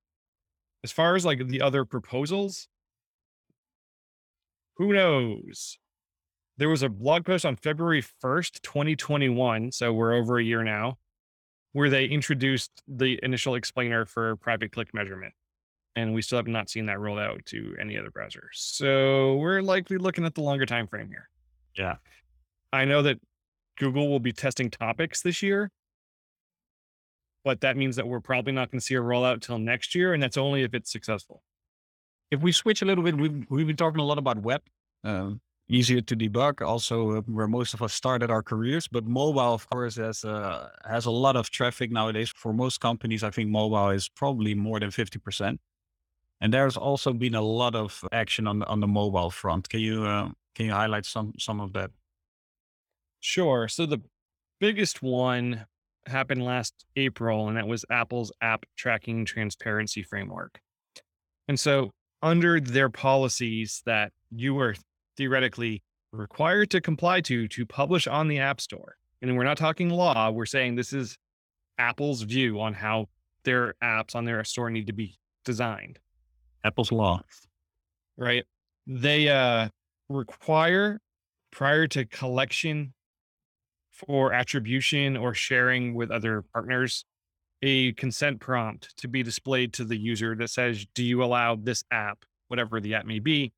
[0.83, 2.67] As far as like the other proposals,
[4.75, 5.77] who knows?
[6.57, 9.71] there was a blog post on February 1st, 2021.
[9.71, 10.97] So we're over a year now,
[11.73, 15.33] where they introduced the initial explainer for private click measurement.
[15.97, 18.49] And we still have not seen that rolled out to any other browser.
[18.53, 21.27] So we're likely looking at the longer time frame here.
[21.75, 21.95] Yeah.
[22.71, 23.17] I know that
[23.79, 25.71] Google will be testing topics this year,
[27.43, 30.13] but that means that we're probably not going to see a rollout till next year.
[30.13, 31.41] And that's only if it's successful.
[32.29, 34.61] If we switch a little bit, we've, we've been talking a lot about web.
[35.03, 36.61] Um, easier to debug.
[36.61, 40.69] Also, uh, where most of us started our careers, but mobile, of course, has uh,
[40.87, 42.31] has a lot of traffic nowadays.
[42.35, 45.59] For most companies, I think mobile is probably more than fifty percent.
[46.39, 49.69] And there's also been a lot of action on the, on the mobile front.
[49.69, 51.91] Can you uh, can you highlight some some of that?
[53.19, 53.67] Sure.
[53.67, 54.01] So the
[54.59, 55.65] biggest one
[56.05, 60.59] happened last April, and that was Apple's App Tracking Transparency Framework.
[61.47, 64.75] And so, under their policies that you were
[65.15, 68.95] theoretically required to comply to to publish on the App Store.
[69.21, 71.17] And we're not talking law, we're saying this is
[71.77, 73.07] Apple's view on how
[73.43, 75.99] their apps on their store need to be designed.
[76.67, 77.21] Apple's law.
[78.17, 78.43] Right?
[78.85, 79.69] They uh
[80.09, 80.99] require
[81.51, 82.93] prior to collection
[83.91, 87.03] for attribution or sharing with other partners
[87.63, 91.83] a consent prompt to be displayed to the user that says, Do you allow this
[91.91, 93.53] app, whatever the app may be,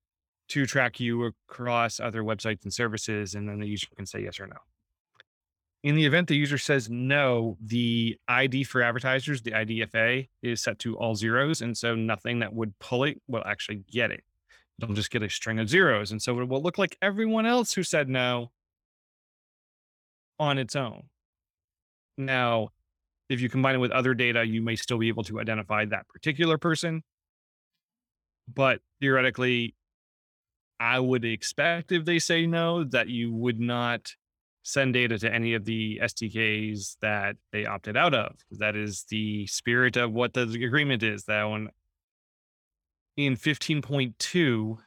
[0.50, 4.40] to track you across other websites and services, and then the user can say yes
[4.40, 4.56] or no.
[5.84, 10.78] In the event the user says no, the ID for advertisers, the IDFA, is set
[10.80, 11.62] to all zeros.
[11.62, 14.24] And so nothing that would pull it will actually get it.
[14.82, 16.12] It'll just get a string of zeros.
[16.12, 18.52] And so it will look like everyone else who said no
[20.38, 21.04] on its own.
[22.18, 22.70] Now,
[23.30, 26.08] if you combine it with other data, you may still be able to identify that
[26.08, 27.04] particular person.
[28.54, 29.76] But theoretically,
[30.80, 34.16] I would expect if they say no that you would not
[34.64, 38.36] send data to any of the SDKs that they opted out of.
[38.52, 41.24] That is the spirit of what the agreement is.
[41.24, 41.70] That one
[43.18, 44.78] in 15.2,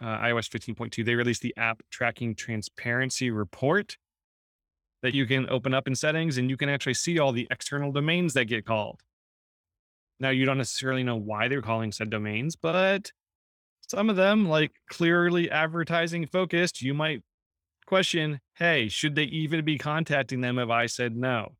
[0.00, 3.96] uh, iOS 15.2, they released the app tracking transparency report
[5.02, 7.92] that you can open up in settings and you can actually see all the external
[7.92, 9.00] domains that get called.
[10.18, 13.12] Now, you don't necessarily know why they're calling said domains, but
[13.88, 17.22] some of them, like clearly advertising focused, you might
[17.86, 21.56] question, hey, should they even be contacting them if I said no?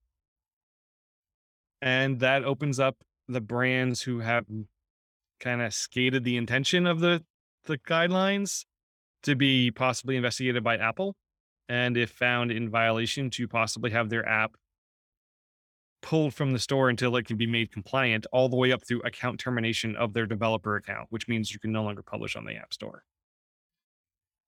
[1.83, 2.97] And that opens up
[3.29, 4.47] the brands who have
[5.41, 7.25] kind of skated the intention of the
[7.67, 8.65] the guidelines
[9.23, 11.17] to be possibly investigated by Apple
[11.69, 14.55] and if found in violation to possibly have their app
[16.03, 19.01] pulled from the store until it can be made compliant, all the way up through
[19.01, 22.55] account termination of their developer account, which means you can no longer publish on the
[22.55, 23.05] App Store.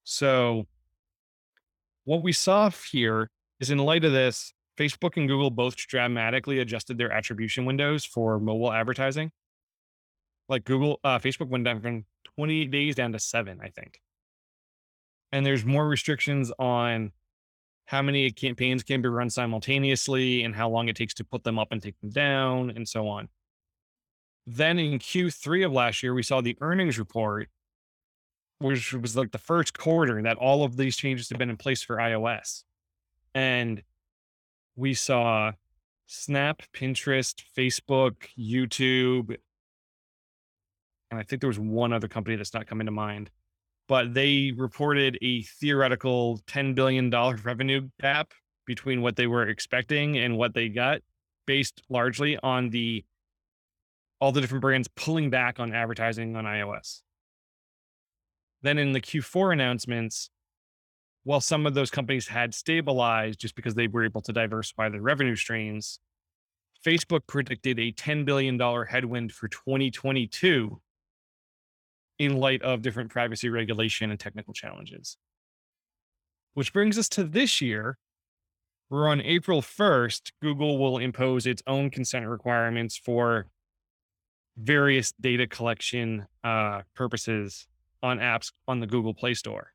[0.05, 0.67] So,
[2.07, 3.31] what we saw here
[3.61, 8.39] is in light of this, Facebook and Google both dramatically adjusted their attribution windows for
[8.39, 9.33] mobile advertising.
[10.49, 12.05] Like Google, uh, Facebook went down from
[12.37, 14.01] 28 days down to seven, I think.
[15.33, 17.13] And there's more restrictions on
[17.87, 21.59] how many campaigns can be run simultaneously and how long it takes to put them
[21.59, 23.29] up and take them down and so on.
[24.47, 27.49] Then in Q3 of last year, we saw the earnings report,
[28.59, 31.83] which was like the first quarter that all of these changes have been in place
[31.83, 32.63] for iOS.
[33.35, 33.83] And
[34.77, 35.53] we saw
[36.07, 39.37] Snap, Pinterest, Facebook, YouTube,
[41.11, 43.31] and I think there was one other company that's not coming to mind
[43.89, 48.33] but they reported a theoretical $10 billion revenue gap
[48.67, 51.01] between what they were expecting and what they got
[51.47, 53.05] based largely on the
[54.21, 57.03] all the different brands pulling back on advertising on iOS.
[58.67, 60.29] Then in the Q4 announcements,
[61.23, 65.01] while some of those companies had stabilized just because they were able to diversify their
[65.01, 66.01] revenue streams,
[66.85, 70.81] Facebook predicted a $10 billion headwind for 2022
[72.19, 75.17] in light of different privacy regulation and technical challenges.
[76.55, 77.99] Which brings us to this year,
[78.89, 83.47] where on April 1st, Google will impose its own consent requirements for
[84.57, 87.69] various data collection uh, purposes
[88.03, 89.73] on apps on the Google Play Store.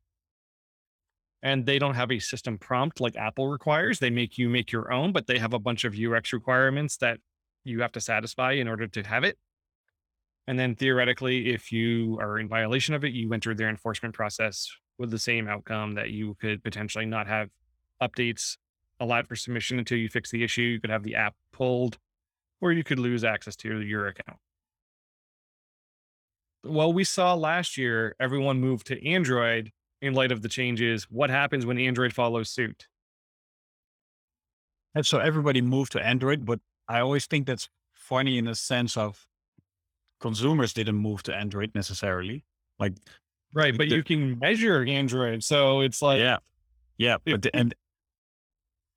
[1.43, 3.99] And they don't have a system prompt like Apple requires.
[3.99, 7.19] They make you make your own, but they have a bunch of UX requirements that
[7.63, 9.37] you have to satisfy in order to have it.
[10.47, 14.69] And then theoretically, if you are in violation of it, you enter their enforcement process
[14.97, 17.49] with the same outcome that you could potentially not have
[18.01, 18.57] updates
[18.99, 20.61] allowed for submission until you fix the issue.
[20.61, 21.97] You could have the app pulled,
[22.59, 24.37] or you could lose access to your account.
[26.63, 31.03] Well, we saw last year everyone moved to Android in light of the changes?
[31.09, 32.87] What happens when Android follows suit?
[34.93, 38.97] And so everybody moved to Android, but I always think that's funny in the sense
[38.97, 39.25] of
[40.19, 42.43] consumers didn't move to Android necessarily.
[42.77, 42.93] Like,
[43.53, 46.37] right, but the, you can measure Android, so it's like, yeah,
[46.97, 47.73] yeah, but the, and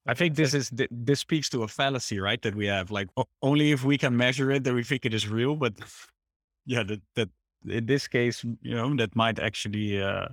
[0.06, 2.40] I think this is this speaks to a fallacy, right?
[2.42, 3.08] That we have like
[3.40, 5.54] only if we can measure it, that we think it is real.
[5.54, 5.74] But
[6.66, 7.28] yeah, that that
[7.68, 10.28] in this case, you know, that might actually uh,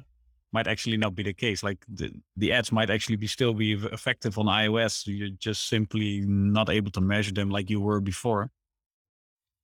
[0.51, 1.63] might actually not be the case.
[1.63, 5.03] Like the, the ads might actually be still be effective on iOS.
[5.05, 8.49] You're just simply not able to measure them like you were before.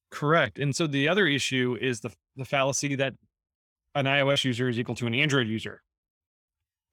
[0.10, 0.60] Correct.
[0.60, 3.14] And so the other issue is the the fallacy that
[3.96, 5.82] an iOS user is equal to an Android user.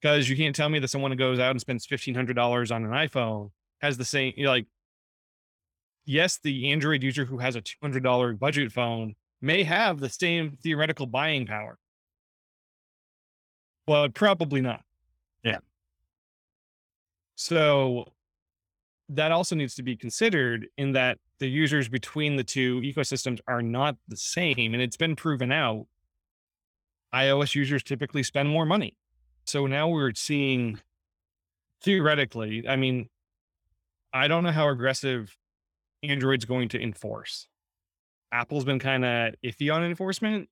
[0.01, 2.71] Because you can't tell me that someone who goes out and spends fifteen hundred dollars
[2.71, 3.51] on an iPhone
[3.81, 4.65] has the same you like
[6.05, 10.09] yes, the Android user who has a two hundred dollar budget phone may have the
[10.09, 11.77] same theoretical buying power.
[13.87, 14.81] But probably not.
[15.43, 15.59] Yeah.
[17.35, 18.05] So
[19.09, 23.61] that also needs to be considered in that the users between the two ecosystems are
[23.61, 24.73] not the same.
[24.73, 25.85] And it's been proven out.
[27.13, 28.97] iOS users typically spend more money.
[29.45, 30.79] So now we're seeing
[31.81, 33.09] theoretically, I mean,
[34.11, 35.37] I don't know how aggressive
[36.01, 37.47] Android's going to enforce.
[38.35, 40.49] Apple's been kind of iffy on enforcement.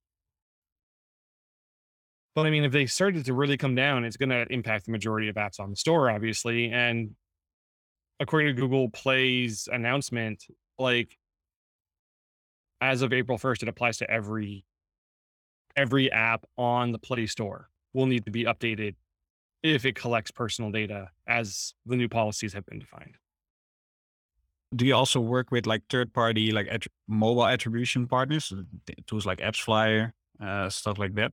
[2.34, 4.92] But I mean, if they started to really come down, it's going to impact the
[4.92, 6.72] majority of apps on the store, obviously.
[6.72, 7.12] And
[8.22, 10.46] according to Google Play's announcement,
[10.80, 11.18] like
[12.80, 14.66] as of April 1st, it applies to every
[15.76, 18.96] every app on the Play Store will need to be updated
[19.62, 23.16] if it collects personal data as the new policies have been defined.
[24.76, 28.51] Do you also work with like third party, like att- mobile attribution partners,
[29.05, 31.32] tools like AppsFlyer, uh, stuff like that?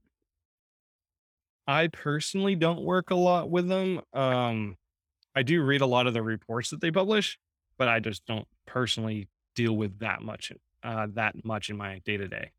[1.66, 4.01] I personally don't work a lot with them.
[4.12, 4.76] Um,
[5.34, 7.38] I do read a lot of the reports that they publish,
[7.78, 12.16] but I just don't personally deal with that much, uh, that much in my day
[12.16, 12.51] to day.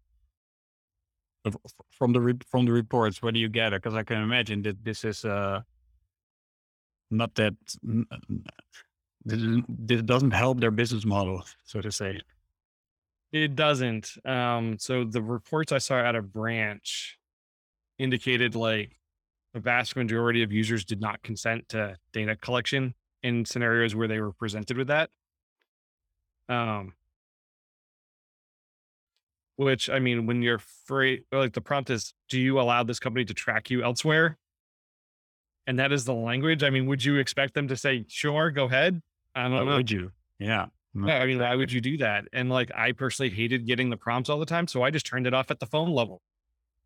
[1.98, 3.80] From the re- from the reports, what do you gather?
[3.80, 5.62] Because I can imagine that this is uh,
[7.10, 7.56] not that
[9.26, 12.20] this doesn't help their business model, so to say.
[13.32, 14.18] It doesn't.
[14.26, 17.18] Um, so the reports I saw out of Branch
[17.98, 18.98] indicated like
[19.54, 22.94] the vast majority of users did not consent to data collection
[23.24, 25.10] in scenarios where they were presented with that.
[26.50, 26.94] Um,
[29.56, 33.26] which I mean, when you're free, like the prompt is, do you allow this company
[33.26, 34.38] to track you elsewhere?
[35.68, 36.64] And that is the language.
[36.64, 39.02] I mean, would you expect them to say, sure, go ahead?
[39.36, 39.76] I don't know.
[39.78, 40.12] Would you?
[40.40, 40.68] Yeah.
[40.96, 41.08] Mm.
[41.08, 42.26] Yeah, I mean, why would you do that?
[42.34, 45.26] And like, I personally hated getting the prompts all the time, so I just turned
[45.26, 46.22] it off at the phone level.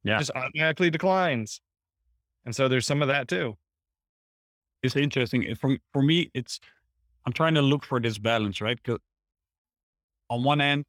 [0.04, 1.60] Yeah, it just automatically declines.
[2.46, 3.58] And so there's some of that too.
[4.84, 5.48] It's interesting.
[5.48, 6.60] Eh, for for me, it's
[7.26, 8.78] I'm trying to look for this balance, right?
[8.82, 9.00] Because
[10.30, 10.86] on one end,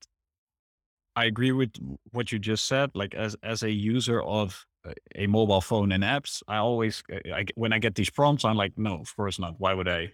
[1.14, 1.70] I agree with
[2.12, 2.90] what you just said.
[2.94, 4.66] Like as as a user of
[5.14, 8.56] a mobile phone and apps, I always eh, I, when I get these prompts, I'm
[8.56, 9.54] like, no, of course not.
[9.58, 10.12] Why would I?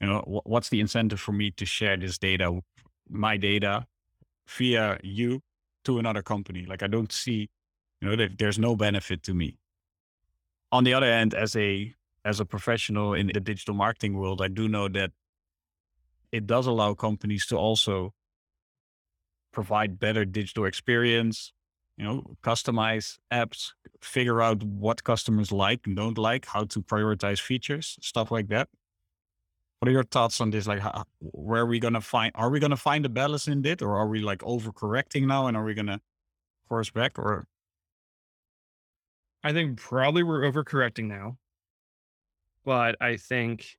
[0.00, 2.60] You know, what's the incentive for me to share this data,
[3.08, 3.86] my data,
[4.48, 5.40] via you
[5.84, 6.66] to another company?
[6.66, 7.48] Like I don't see,
[8.00, 9.58] you know, there's no benefit to me
[10.72, 11.94] on the other hand, as a
[12.24, 15.12] as a professional in the digital marketing world, I do know that
[16.32, 18.12] it does allow companies to also
[19.52, 21.52] provide better digital experience,
[21.96, 23.70] you know, customize apps,
[24.02, 28.68] figure out what customers like and don't like, how to prioritize features, stuff like that.
[29.86, 30.66] What are your thoughts on this?
[30.66, 33.46] Like, how, where are we going to find, are we going to find a balance
[33.46, 36.00] in it or are we like overcorrecting now and are we going to
[36.68, 37.46] force back or
[39.44, 41.38] I think probably we're overcorrecting now.
[42.64, 43.76] But I think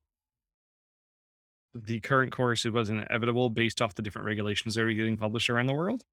[1.74, 5.50] the current course it was inevitable based off the different regulations that are getting published
[5.50, 6.04] around the world.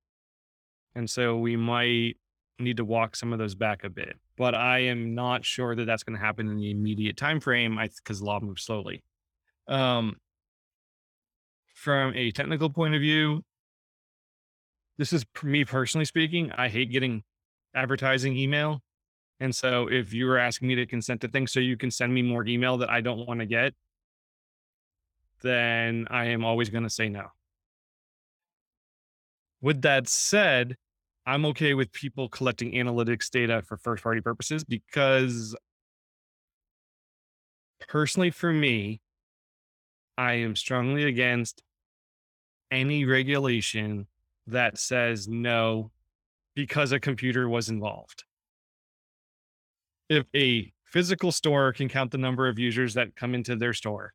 [0.93, 2.17] And so we might
[2.59, 4.17] need to walk some of those back a bit.
[4.35, 7.79] But I am not sure that that's going to happen in the immediate time frame
[7.81, 9.01] because law moves slowly.
[9.67, 10.17] Um,
[11.73, 13.43] from a technical point of view,
[14.97, 16.51] this is me personally speaking.
[16.51, 17.23] I hate getting
[17.73, 18.81] advertising email
[19.39, 22.13] and so if you were asking me to consent to things so you can send
[22.13, 23.73] me more email that I don't want to get,
[25.41, 27.27] then I am always going to say no.
[29.61, 30.75] With that said,
[31.25, 35.55] I'm okay with people collecting analytics data for first party purposes because
[37.87, 39.01] personally for me,
[40.17, 41.61] I am strongly against
[42.71, 44.07] any regulation
[44.47, 45.91] that says no
[46.55, 48.23] because a computer was involved
[50.09, 54.13] if a physical store can count the number of users that come into their store,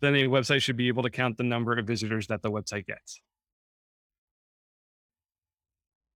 [0.00, 2.86] then a website should be able to count the number of visitors that the website
[2.86, 3.20] gets.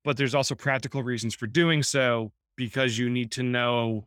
[0.05, 4.07] But there's also practical reasons for doing so because you need to know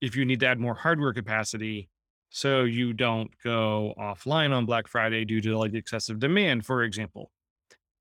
[0.00, 1.88] if you need to add more hardware capacity
[2.30, 7.30] so you don't go offline on Black Friday due to like excessive demand, for example.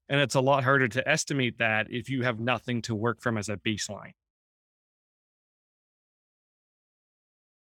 [0.10, 3.38] And it's a lot harder to estimate that if you have nothing to work from
[3.38, 4.12] as a baseline.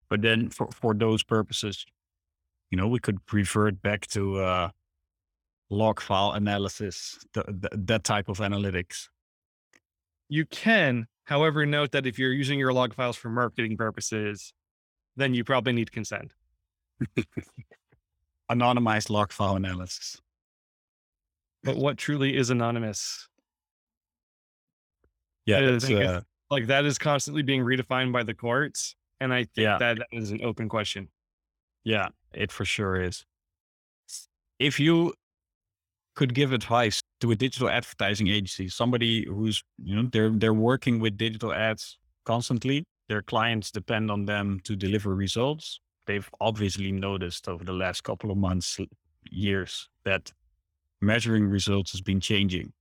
[0.09, 1.85] But then for, for those purposes,
[2.69, 4.69] you know, we could revert back to uh,
[5.69, 9.07] log file analysis, the, the, that type of analytics.
[10.29, 14.53] You can, however, note that if you're using your log files for marketing purposes,
[15.15, 16.33] then you probably need consent.
[18.51, 20.19] Anonymized log file analysis.
[21.63, 23.27] But what truly is anonymous?
[25.45, 28.95] Yeah, it's, it's- uh, Like that is constantly being redefined by the courts.
[29.19, 29.77] And I think Yeah.
[29.77, 31.09] that is an open question.
[31.83, 33.25] yeah, it for sure is.
[34.59, 35.13] If you
[36.15, 40.99] could give advice to a digital advertising agency, somebody who's you know they're they're working
[40.99, 45.79] with digital ads constantly, their clients depend on them to deliver results.
[46.05, 48.79] They've obviously noticed over the last couple of months,
[49.29, 50.31] years that
[50.99, 52.73] measuring results has been changing.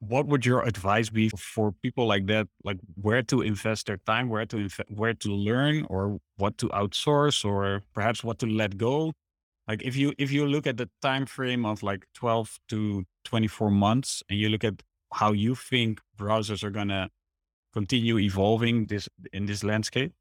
[0.00, 2.48] What would your advice be for people like that?
[2.64, 6.68] Like where to invest their time, where to inve- where to learn, or what to
[6.70, 9.12] outsource, or perhaps what to let go?
[9.68, 13.70] Like if you if you look at the time frame of like 12 to 24
[13.70, 14.82] months and you look at
[15.12, 17.10] how you think browsers are gonna
[17.72, 20.12] continue evolving this in this landscape,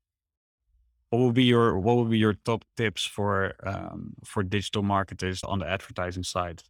[1.09, 5.43] what would be your what would be your top tips for um, for digital marketers
[5.43, 6.63] on the advertising side?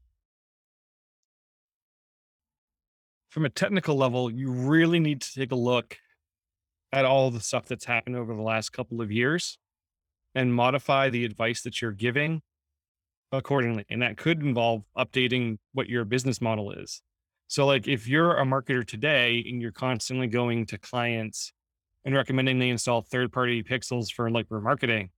[3.30, 5.98] From a technical level, you really need to take a look
[6.92, 9.58] at all the stuff that's happened over the last couple of years
[10.34, 12.42] and modify the advice that you're giving
[13.32, 13.86] accordingly.
[13.90, 17.02] And that could involve updating what your business model is.
[17.48, 21.52] So, like if you're a marketer today and you're constantly going to clients
[22.10, 25.10] and recommending they install third party pixels for like remarketing,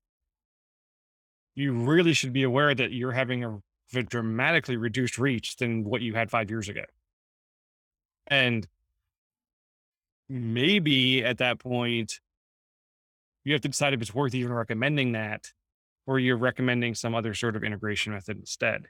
[1.55, 6.13] you really should be aware that you're having a dramatically reduced reach than what you
[6.13, 6.83] had five years ago.
[8.27, 8.67] And
[10.27, 12.19] maybe at that point,
[13.45, 15.45] you have to decide if it's worth even recommending that
[16.05, 18.87] or you're recommending some other sort of integration method instead.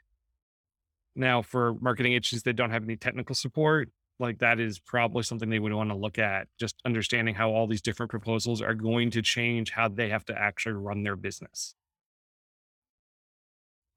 [1.14, 3.90] Now, for marketing agencies that don't have any technical support,
[4.22, 7.66] like that is probably something they would want to look at, just understanding how all
[7.66, 11.74] these different proposals are going to change how they have to actually run their business.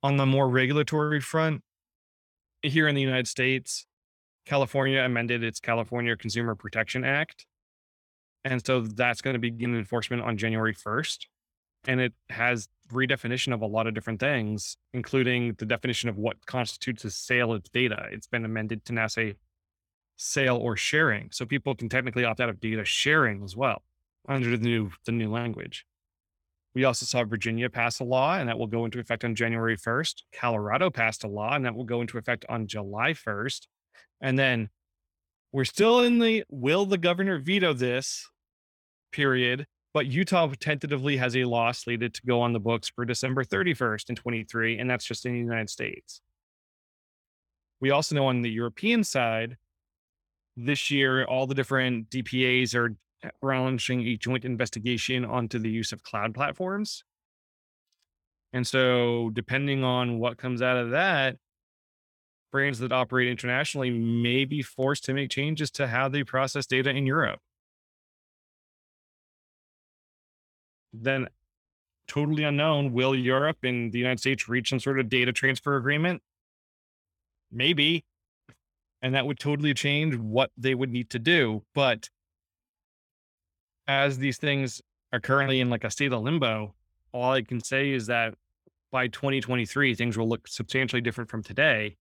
[0.03, 1.61] On the more regulatory front,
[2.61, 3.85] here in the United States,
[4.45, 7.45] California amended its California Consumer Protection Act.
[8.43, 11.25] And so that's going to begin enforcement on January 1st.
[11.87, 16.45] And it has redefinition of a lot of different things, including the definition of what
[16.45, 18.07] constitutes a sale of data.
[18.11, 19.35] It's been amended to now say
[20.17, 21.29] sale or sharing.
[21.31, 23.83] So people can technically opt out of data sharing as well
[24.27, 25.85] under the new the new language.
[26.73, 29.77] We also saw Virginia pass a law and that will go into effect on January
[29.77, 30.23] 1st.
[30.33, 33.67] Colorado passed a law and that will go into effect on July 1st.
[34.19, 34.69] And then
[35.53, 38.29] we're still in the will the governor veto this
[39.13, 43.45] period, but Utah tentatively has a law slated to go on the books for December
[43.45, 46.19] 31st in 23, and that's just in the United States.
[47.79, 49.55] We also know on the European side,
[50.57, 52.95] this year, all the different DPAs are
[53.41, 57.03] launching a joint investigation onto the use of cloud platforms.
[58.53, 61.37] And so, depending on what comes out of that,
[62.51, 66.89] brands that operate internationally may be forced to make changes to how they process data
[66.89, 67.41] in Europe.
[70.93, 71.27] Then,
[72.07, 76.21] totally unknown, will Europe and the United States reach some sort of data transfer agreement?
[77.51, 78.05] Maybe.
[79.05, 81.61] And that would totally change what they would need to do.
[81.75, 82.09] But
[83.87, 84.81] as these things
[85.13, 86.73] are currently in like a state of limbo,
[87.11, 88.33] all I can say is that
[88.91, 91.97] by 2023, things will look substantially different from today.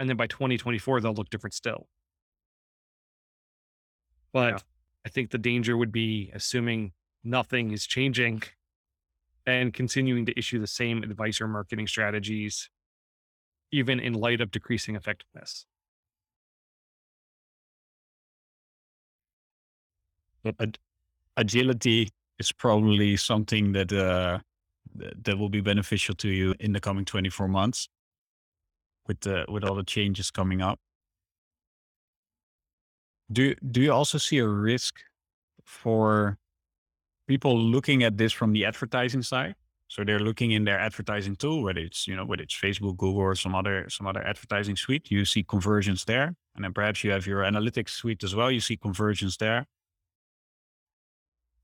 [0.00, 1.86] And then by 2024, they'll look different still.
[4.32, 4.58] But Yeah.
[5.04, 6.92] I think the danger would be assuming
[7.22, 8.42] nothing is changing
[9.46, 12.68] and continuing to issue the same advice or marketing strategies,
[13.70, 15.64] even in light of decreasing effectiveness.
[20.42, 20.78] But ag-
[21.36, 24.38] agility is probably something that uh,
[24.98, 27.88] th- that will be beneficial to you in the coming 24 months
[29.06, 30.78] with the with all the changes coming up.
[33.30, 35.00] Do do you also see a risk
[35.64, 36.38] for
[37.28, 39.54] people looking at this from the advertising side.
[39.88, 43.18] So they're looking in their advertising tool, whether it's, you know, whether it's Facebook, Google,
[43.18, 46.34] or some other some other advertising suite, you see conversions there.
[46.54, 48.50] And then perhaps you have your analytics suite as well.
[48.50, 49.66] You see conversions there.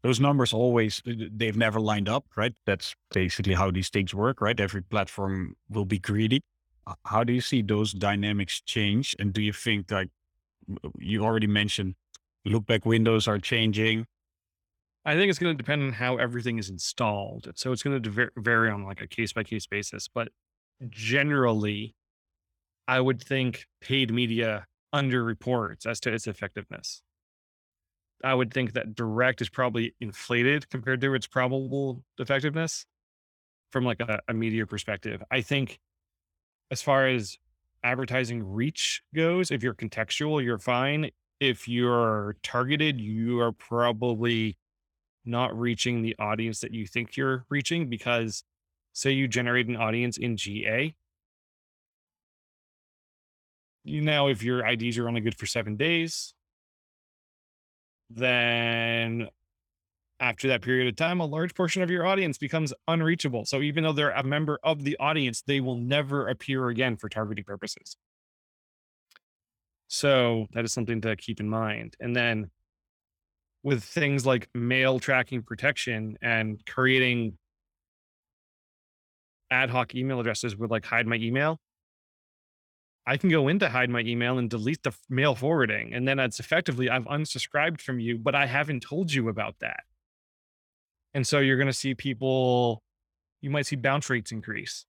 [0.05, 2.52] Those numbers always they've never lined up, right?
[2.66, 4.59] That's basically how these things work, right?
[4.61, 6.42] Every platform will be greedy.
[7.07, 9.16] How do you see those dynamics change?
[9.18, 10.11] And do you think like
[10.98, 11.94] you already mentioned
[12.46, 14.05] lookback windows are changing?
[15.07, 17.50] I think it's going to depend on how everything is installed.
[17.55, 20.07] So it's going to vary on like a case by case basis.
[20.07, 20.28] But
[20.90, 21.94] generally,
[22.86, 27.00] I would think paid media under reports as to its effectiveness.
[28.25, 32.87] I would think that direct is probably inflated compared to its probable effectiveness
[33.70, 35.22] from like a, a media perspective.
[35.31, 35.79] I think
[36.70, 37.37] as far as
[37.83, 41.11] advertising reach goes, if you're contextual, you're fine.
[41.39, 44.57] If you're targeted, you are probably
[45.25, 48.43] not reaching the audience that you think you're reaching because
[48.93, 50.95] say you generate an audience in GA.
[53.85, 56.33] You now, if your IDs are only good for seven days,
[58.15, 59.29] then
[60.21, 63.45] after that period of time, a large portion of your audience becomes unreachable.
[63.45, 67.09] So even though they're a member of the audience, they will never appear again for
[67.09, 67.97] targeting purposes.
[69.89, 71.97] So that is something to keep in mind.
[72.01, 72.51] And then
[73.62, 77.39] with things like mail tracking protection and creating
[79.51, 81.59] ad hoc email addresses would like hide my email.
[83.07, 85.92] I can go into hide my email and delete the mail forwarding.
[85.92, 89.84] And then it's effectively, I've unsubscribed from you, but I haven't told you about that.
[91.12, 92.82] And so you're going to see people,
[93.40, 94.86] you might see bounce rates increase.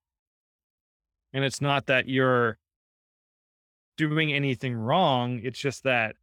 [1.33, 2.57] And it's not that you're
[3.97, 5.41] doing anything wrong.
[5.43, 6.15] It's just that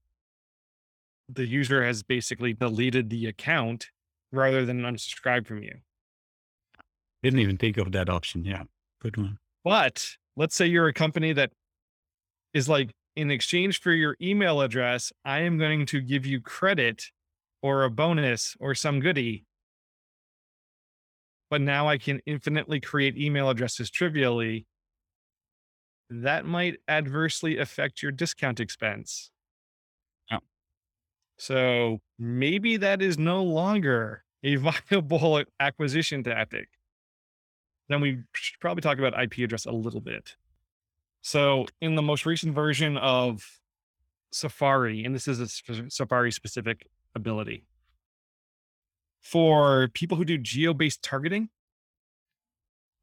[1.29, 3.91] the user has basically deleted the account
[4.33, 5.75] rather than unsubscribe from you.
[7.23, 8.45] Didn't even think of that option.
[8.45, 8.65] Yeah.
[9.01, 9.39] Good one.
[9.63, 11.53] But let's say you're a company that
[12.55, 17.11] is like, in exchange for your email address, I am going to give you credit
[17.63, 19.45] or a bonus or some goodie.
[21.51, 24.67] But now I can infinitely create email addresses trivially.
[26.09, 29.31] That might adversely affect your discount expense.
[30.31, 30.39] Oh.
[31.39, 34.57] So maybe that is no longer a
[34.91, 36.69] viable acquisition tactic.
[37.89, 40.37] Then we should probably talk about IP address a little bit.
[41.23, 43.61] So in the most recent version of
[44.33, 47.65] Safari, and this is a Safari specific ability
[49.21, 51.49] for people who do geo based targeting,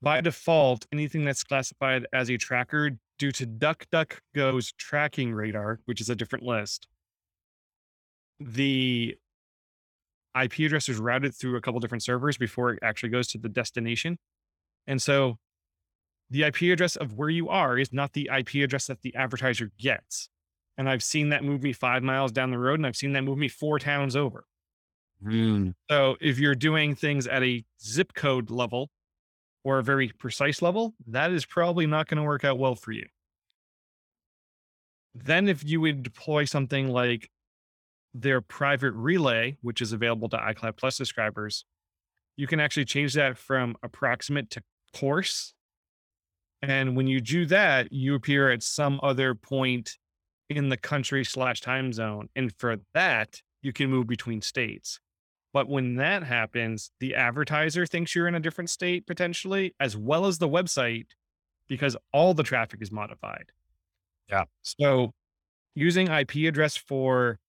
[0.02, 6.10] by default, anything that's classified as a tracker due to DuckDuckGo's tracking radar, which is
[6.10, 6.88] a different list,
[8.40, 9.16] the
[10.42, 13.50] IP address is routed through a couple different servers before it actually goes to the
[13.50, 14.18] destination.
[14.88, 15.38] And so
[16.30, 19.72] the IP address of where you are is not the IP address that the advertiser
[19.78, 20.30] gets.
[20.78, 23.24] And I've seen that move me five miles down the road, and I've seen that
[23.24, 24.46] move me four towns over.
[25.26, 25.74] Mm.
[25.90, 28.90] So if you're doing things at a zip code level
[29.64, 32.92] or a very precise level, that is probably not going to work out well for
[32.92, 33.06] you.
[35.14, 37.30] Then if you would deploy something like
[38.14, 41.66] their private relay, which is available to iCloud Plus subscribers,
[42.38, 44.64] you can actually change that from approximate to
[44.96, 45.54] coarse.
[46.62, 49.98] And when you do that, you appear at some other point
[50.50, 52.30] in the country slash time zone.
[52.36, 55.00] And for that, you can move between states.
[55.54, 60.26] But when that happens, the advertiser thinks you're in a different state potentially, as well
[60.26, 61.08] as the website,
[61.68, 63.52] because all the traffic is modified.
[64.30, 64.44] Yeah.
[64.62, 65.14] So
[65.76, 67.40] using IP address for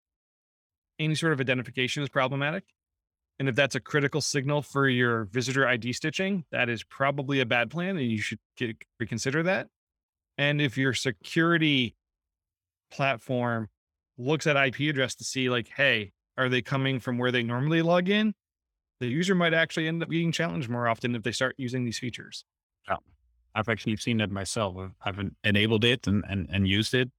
[0.99, 2.65] any sort of identification is problematic.
[3.41, 7.47] And if that's a critical signal for your visitor ID stitching, that is probably a
[7.47, 9.69] bad plan and you should get, reconsider that.
[10.37, 11.97] And if your security
[12.91, 13.69] platform
[14.19, 17.81] looks at IP address to see, like, hey, are they coming from where they normally
[17.81, 18.35] log in?
[19.01, 21.99] The user might actually end up being challenged more often if they start using these
[21.99, 22.45] features.
[22.87, 22.97] Yeah.
[23.55, 24.77] I've actually seen that myself.
[25.03, 27.11] I've enabled it and, and, and used it.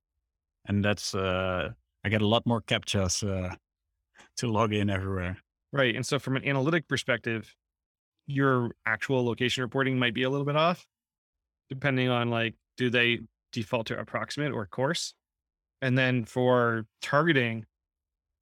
[0.67, 1.69] And that's, uh,
[2.03, 3.55] I get a lot more CAPTCHAs uh,
[4.38, 5.39] to log in everywhere.
[5.74, 5.95] Right.
[5.95, 7.55] And so from an analytic perspective,
[8.28, 10.86] your actual location reporting might be a little bit off,
[11.69, 13.19] depending on like, do they
[13.51, 15.13] default to approximate or coarse?
[15.82, 17.65] And then for targeting,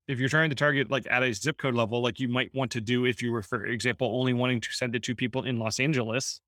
[0.08, 2.72] if you're trying to target like at a zip code level, like you might want
[2.72, 5.60] to do if you were, for example, only wanting to send it to people in
[5.60, 6.42] Los Angeles,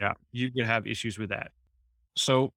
[0.00, 1.52] yeah, you could have issues with that.
[2.16, 2.52] So,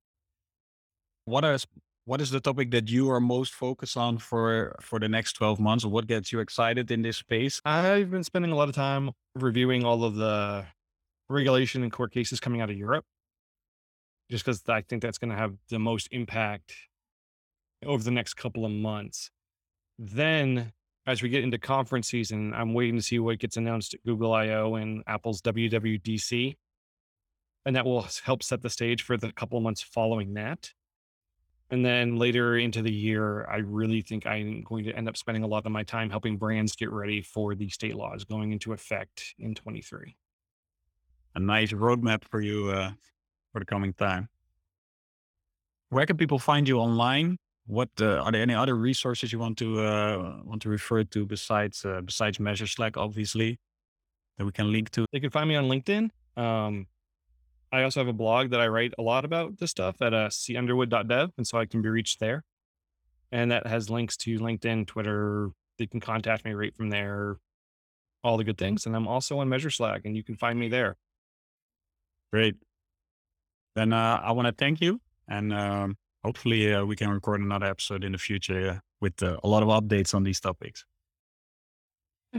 [1.25, 1.57] what are
[2.05, 5.59] what is the topic that you are most focused on for for the next 12
[5.59, 5.85] months?
[5.85, 7.61] What gets you excited in this space?
[7.65, 10.65] I've been spending a lot of time reviewing all of the
[11.29, 13.05] regulation and court cases coming out of Europe,
[14.29, 16.73] just because I think that's going to have the most impact
[17.83, 19.31] over the next couple of months.
[19.97, 20.73] Then,
[21.07, 24.31] as we get into conference season, I'm waiting to see what gets announced at Google
[24.33, 26.55] I/O and Apple's WWDC,
[27.65, 30.71] and that will help set the stage for the couple of months following that.
[31.71, 35.43] And then later into the year, I really think I'm going to end up spending
[35.43, 38.73] a lot of my time helping brands get ready for the state laws going into
[38.73, 40.15] effect in 23.
[41.33, 42.91] A nice roadmap for you uh,
[43.51, 44.29] for the coming time.
[45.89, 47.37] Where can people find you online?
[47.67, 51.25] What uh, are there any other resources you want to uh, want to refer to
[51.25, 53.59] besides uh, besides Measure Slack, obviously,
[54.37, 55.05] that we can link to?
[55.11, 56.11] They can find me on LinkedIn.
[56.37, 56.87] Um,
[57.75, 60.29] I also have a blog that I write a lot about this stuff at uh,
[60.57, 61.31] underwood.dev.
[61.37, 62.45] And so I can be reached there.
[63.33, 65.49] And that has links to LinkedIn, Twitter.
[65.77, 67.35] They can contact me right from there,
[68.23, 68.85] all the good things.
[68.85, 70.95] And I'm also on Measure Slack, and you can find me there.
[72.31, 72.55] Great.
[73.75, 77.65] Then uh, I want to thank you, and um, hopefully uh, we can record another
[77.65, 80.85] episode in the future with uh, a lot of updates on these topics.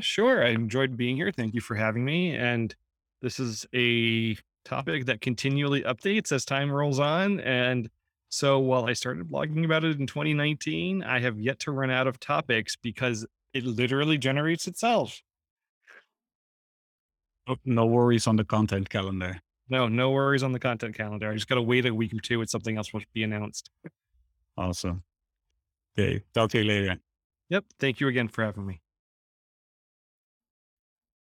[0.01, 0.43] Sure.
[0.43, 1.31] I enjoyed being here.
[1.31, 2.35] Thank you for having me.
[2.35, 2.75] And
[3.21, 7.41] this is a topic that continually updates as time rolls on.
[7.41, 7.89] And
[8.29, 12.07] so while I started blogging about it in 2019, I have yet to run out
[12.07, 15.21] of topics because it literally generates itself.
[17.49, 19.41] No- No worries on the content calendar.
[19.69, 21.31] No, no worries on the content calendar.
[21.31, 23.71] I just got to wait a week or two and something else will be announced.
[24.57, 25.03] Awesome.
[25.99, 26.23] Okay.
[26.35, 26.97] Talk to you later.
[27.49, 27.65] Yep.
[27.81, 28.81] Thank you again for having me.